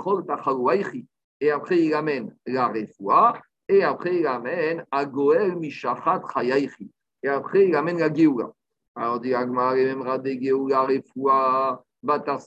[1.41, 6.93] Et après, il amène la Refoua, et après, il amène à Goel Mishachat Chayaichi.
[7.25, 8.53] Et après, il amène la Geoula.
[8.95, 12.39] Alors, dit Agmar, il aimera des Geoula, Refoua, Batar.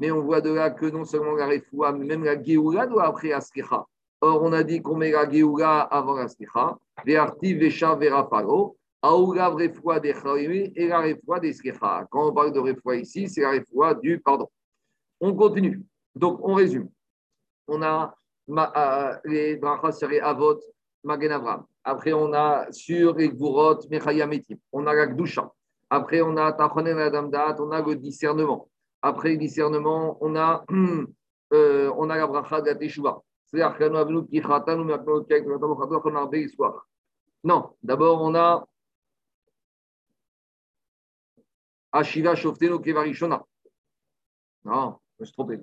[0.00, 3.04] Mais on voit de là que non seulement la refoua, mais même la Géoula doit
[3.04, 3.40] après la
[4.22, 6.76] Or, on a dit qu'on met la Géoula avant la Slicha.
[7.06, 8.76] Ve'arti vecha verafalo.
[9.02, 11.54] Des et la des.
[12.10, 14.48] Quand on parle de ici, c'est la du pardon.
[15.20, 15.82] On continue.
[16.14, 16.88] Donc, on résume.
[17.66, 18.14] On a
[18.50, 20.60] euh, les brachas sur Avot,
[21.04, 21.64] Magen Avram.
[21.82, 24.58] Après, on a sur les Gvurot, Mechayametim.
[24.72, 25.50] On a la Gdusha.
[25.88, 28.68] Après, on a Tachonen Adamdat, on a le discernement.
[29.02, 30.64] Après le discernement, on a,
[31.52, 33.22] euh, on a la bracha de la teshuva.
[37.42, 38.68] Non, d'abord on a
[41.92, 43.44] Ashiva Shofteno Kevarishona.
[44.64, 45.58] Non, je me suis trompé.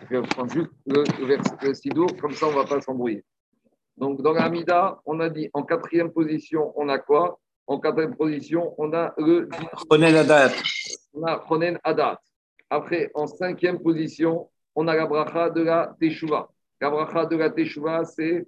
[0.00, 3.24] Je vais prendre juste le, verset Sidour, comme ça on ne va pas s'embrouiller.
[3.96, 7.38] Donc dans la Mida, on a dit en quatrième position, on a quoi?
[7.66, 9.48] En quatrième position, on a le.
[9.88, 10.52] Chonen Adat.
[11.14, 12.20] On a Chonen Adat.
[12.68, 16.50] Après, en cinquième position, on a la bracha de la Teshuvah.
[16.80, 18.46] La bracha de la Teshuvah, c'est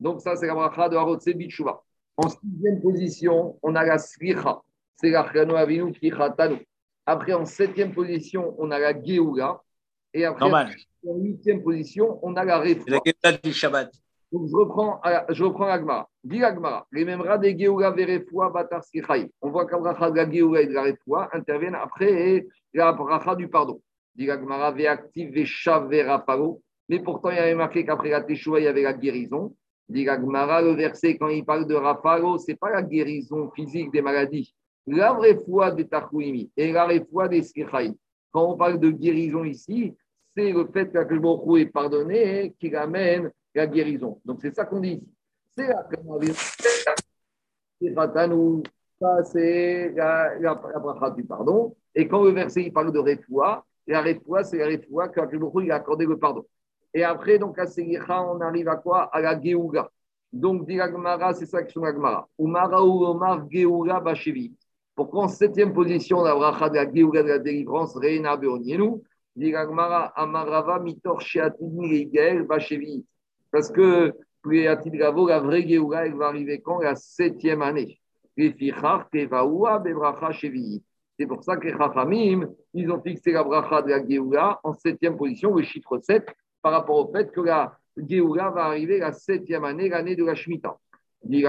[0.00, 1.82] Donc, ça, c'est la bracha de Harotse Bitshuva.
[2.16, 4.60] En sixième position, on a la Slicha.
[4.96, 6.66] C'est la Chano Avinu Kichatanu.
[7.06, 9.60] Après, en septième position, on a la Geoula.
[10.14, 12.84] Et après, en huitième position, on a la Refa.
[13.22, 13.90] La du Shabbat.
[14.30, 16.08] Donc, je reprends, je reprends l'agmara.
[16.24, 16.86] Dis l'agmara.
[16.90, 18.82] Les mêmes des Géoula Verefoua Batar
[19.42, 23.48] On voit qu'Abracha de la Géoula et de la Refoua interviennent après la bracha du
[23.48, 23.80] pardon.
[24.14, 26.62] Dit l'agmara Veactiv Veshav Veraparo.
[26.88, 29.54] Mais pourtant, il y avait marqué qu'après la Teshua, il y avait la guérison.
[29.88, 33.92] Dit l'agmara, le verset, quand il parle de Raparo, ce n'est pas la guérison physique
[33.92, 34.54] des maladies.
[34.86, 37.94] La Refoua des Tachouimi et la Refoua des Sirchaï.
[38.30, 39.94] Quand on parle de guérison ici,
[40.34, 44.20] c'est le fait que est pardonné qui amène la guérison.
[44.24, 45.08] Donc c'est ça qu'on dit ici.
[45.54, 45.86] C'est la
[49.00, 51.76] ça c'est la, la, bracha du pardon.
[51.94, 55.10] Et quand le verset il parle de refoua, la refoua, c'est la refoua
[55.62, 56.46] il a accordé le pardon.
[56.94, 59.02] Et après, donc à Selicha, on arrive à quoi?
[59.04, 59.90] À la Géouga.
[60.32, 62.26] Donc, dit l'Agmara, c'est ça que son Agmara.
[62.38, 64.54] Umara ou Omar Geoula Bachevi.
[64.94, 69.02] Pourquoi en septième position, la bracha de la Geoula de la délivrance, Reina Beonienu,
[69.36, 73.04] dit l'Agmara, Amarava Mitor Sheatini Leigel Bachevi.
[73.50, 76.80] Parce que, Priatid Gavo, la vraie Geoula, elle va arriver quand?
[76.80, 77.98] La septième année.
[78.34, 78.54] C'est
[81.26, 85.18] pour ça que les Chachamim, ils ont fixé la bracha de la Géoula en septième
[85.18, 89.64] position, le chiffre 7, par rapport au fait que la Géoula va arriver la septième
[89.64, 90.78] année, l'année de la Shemitah.
[91.24, 91.44] Dit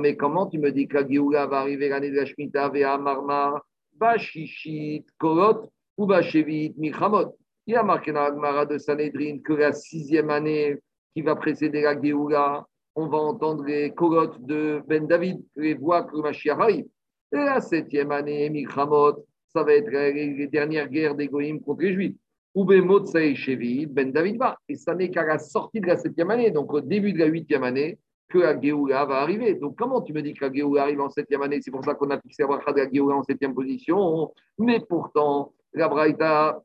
[0.00, 2.98] mais comment tu me dis que la Géoula va arriver l'année de la Shemitah, Vea
[2.98, 7.36] Marmar, Bashishit, Korot, ou Bashevit, Milchamot
[7.66, 10.78] Il y a marqué dans la de Sanhedrin que la sixième année
[11.14, 16.02] qui va précéder la Géoula, on va entendre les Korot de Ben David, les voix
[16.02, 16.86] que Mashiach arrive.
[17.32, 21.94] Et la septième année, Milchamot, ça va être les dernières guerres des Goïms contre les
[21.94, 22.16] Juifs.
[22.64, 24.58] Ben David va.
[24.68, 27.26] Et ça n'est qu'à la sortie de la septième année, donc au début de la
[27.26, 27.98] huitième année,
[28.28, 29.54] que la Géoula va arriver.
[29.54, 31.60] Donc comment tu me dis que la Géoula arrive en septième année?
[31.62, 34.32] C'est pour ça qu'on a fixé la de la Géoula en septième position.
[34.58, 36.62] Mais pourtant, la Braïta,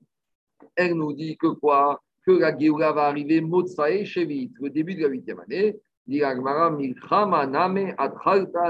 [0.75, 2.01] elle nous dit que quoi?
[2.25, 5.77] Que la Géoula va arriver Motsae Shevit, le début de la huitième année.
[6.05, 6.21] Dit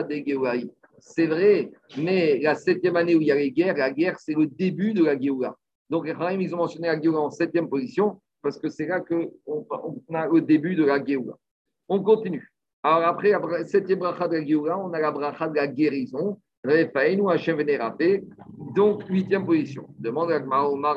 [0.04, 0.70] de Géoulaï.
[1.00, 4.36] C'est vrai, mais la septième année où il y a les guerres, la guerre, c'est
[4.36, 5.56] le début de la Géoula.
[5.94, 10.16] Donc, ils ont mentionné la Géoula en septième position parce que c'est là qu'on on
[10.16, 11.36] a le début de la Géoula.
[11.88, 12.52] On continue.
[12.82, 16.40] Alors, après la septième bracha de la Géoula, on a la bracha de la guérison.
[18.76, 19.86] Donc, huitième position.
[20.00, 20.96] Demande à Omar,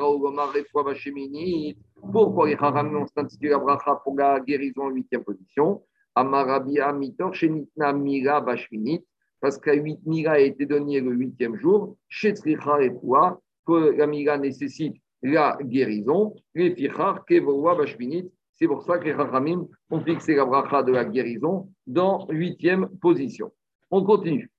[0.71, 5.83] pourquoi les Rahim ont institué la bracha pour la guérison en huitième position?
[6.15, 9.05] Amarabia Mitor Shenitna Mira Bashminit
[9.39, 13.97] parce qu'à 8 mira a été donné le huitième jour, chez Tricha et Poua, que
[13.97, 18.31] la mira nécessite la guérison, les Fichar, Kevoa, Bashminit.
[18.53, 22.87] C'est pour ça que les Rachamim ont fixé la bracha de la guérison dans huitième
[22.99, 23.51] position.
[23.91, 24.49] On continue.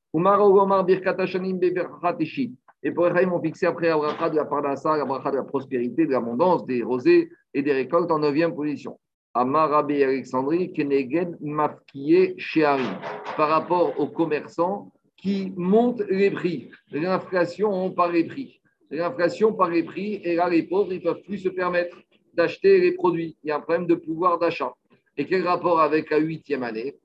[2.83, 5.43] Et pour les ont fixé après la bracha de la Parnassa, la bracha de la
[5.43, 8.99] prospérité, de l'abondance, des rosées et des récoltes en neuvième position.
[9.35, 12.99] Amarabé Alexandrie, Keneged Mafkiye Sheharim,
[13.37, 16.71] par rapport aux commerçants qui montent les prix.
[16.93, 18.61] L'inflation par les prix.
[18.91, 21.97] L'inflation par les prix, et là, les pauvres, ils ne peuvent plus se permettre
[22.33, 23.37] d'acheter les produits.
[23.43, 24.73] Il y a un problème de pouvoir d'achat.
[25.17, 26.97] Et quel rapport avec la huitième année?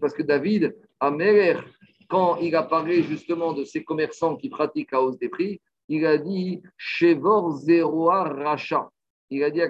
[0.00, 1.58] Parce que David, à Merer,
[2.08, 6.04] quand il a parlé justement de ces commerçants qui pratiquent la hausse des prix, il
[6.04, 8.88] a dit Shevor Zeroa Racha.
[9.30, 9.68] Il a dit à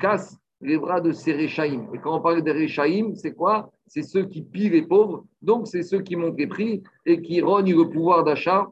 [0.00, 1.88] casse les bras de ces Réchaïm.
[1.92, 3.70] Et quand on parle des Réchaïm, c'est quoi?
[3.86, 7.42] C'est ceux qui pillent les pauvres, donc c'est ceux qui montent les prix et qui
[7.42, 8.68] rognent le pouvoir d'achat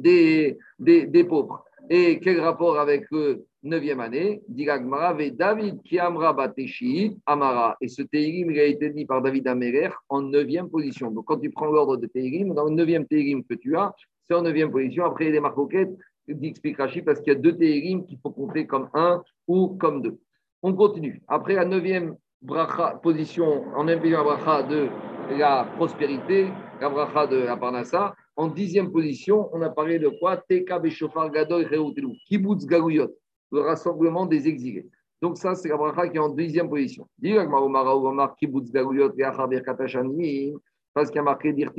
[0.00, 1.64] des, des, pauvres.
[1.90, 4.42] Et quel rapport avec le neuvième année?
[4.48, 6.36] Diragmara David qui amra
[7.26, 7.76] amara.
[7.80, 11.10] Et ce Teirim, il a été dit par David Amérer en neuvième position.
[11.10, 13.92] Donc quand tu prends l'ordre de Teirim, dans le neuvième Teirim que tu as,
[14.26, 15.04] c'est en neuvième position.
[15.04, 15.94] Après, il des marcoquettes,
[16.26, 20.18] d'explique parce qu'il y a deux Teirim qu'il faut compter comme un ou comme deux.
[20.62, 21.22] On continue.
[21.28, 22.16] Après la neuvième
[23.02, 24.88] position, en neuvième bracha de
[25.38, 26.48] la prospérité,
[26.80, 30.36] la bracha de la parnassa, en dixième position, on a parlé de quoi?
[30.36, 31.68] Teka Beshofar Gadol
[32.28, 33.10] Kibbutz Gagouyot,
[33.52, 34.88] le rassemblement des exilés.
[35.22, 37.08] Donc ça, c'est la qui est en dixième position.
[37.20, 38.72] Kibbutz
[40.94, 41.78] parce qu'il a marqué Kitenu.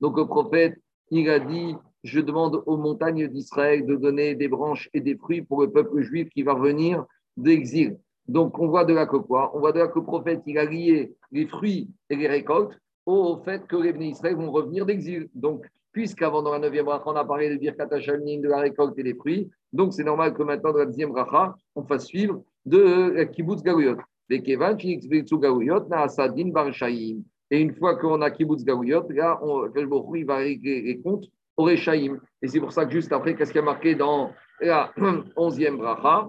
[0.00, 0.74] Donc le prophète,
[1.10, 5.42] il a dit je demande aux montagnes d'Israël de donner des branches et des fruits
[5.42, 7.04] pour le peuple juif qui va venir
[7.36, 7.98] d'exil.
[8.28, 10.64] Donc, on voit de là que quoi On voit de là que le prophète, a
[10.64, 15.28] lié les fruits et les récoltes au fait que les bénis Israël vont revenir d'exil.
[15.34, 19.02] Donc, puisqu'avant, dans la 9e bracha, on a parlé de Birkat de la récolte et
[19.02, 23.22] des fruits, donc c'est normal que maintenant, dans la 10e bracha, on fasse suivre de
[23.32, 23.96] Kibbutz Gaouyot.
[27.50, 29.70] Et une fois qu'on a Kibbutz Gaouyot, là, on,
[30.14, 31.78] il va régler les comptes au Et
[32.46, 34.92] c'est pour ça que juste après, qu'est-ce qui a marqué dans la
[35.36, 36.28] 11e bracha?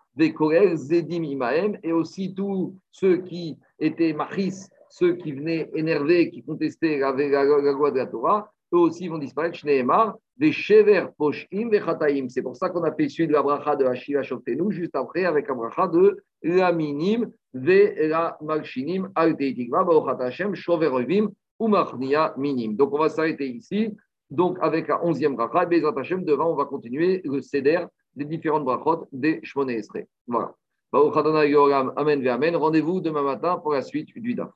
[0.15, 6.29] des Korel, Zedim Imaem, et aussi tous ceux qui étaient Machis, ceux qui venaient énervés,
[6.29, 9.57] qui contestaient la, loi de la Torah, eux aussi vont disparaître.
[9.57, 12.27] Shneemar, des shever poshim vechataim.
[12.29, 15.47] C'est pour ça qu'on a fait suivre la bracha de Hashira Shoftenu juste après avec
[15.47, 22.75] la bracha de la minim ve la malchinim al teitikva baochat Hashem shoverevim umachnia minim.
[22.75, 23.95] Donc on va s'arrêter ici.
[24.29, 27.85] Donc avec la onzième bracha, Bezat Hashem, devant on va continuer le seder
[28.15, 30.07] des différentes brachot des Shmoné Esrei.
[30.27, 30.53] Voilà.
[30.93, 32.55] Amen, Amen.
[32.55, 34.51] Rendez-vous demain matin pour la suite du DAF.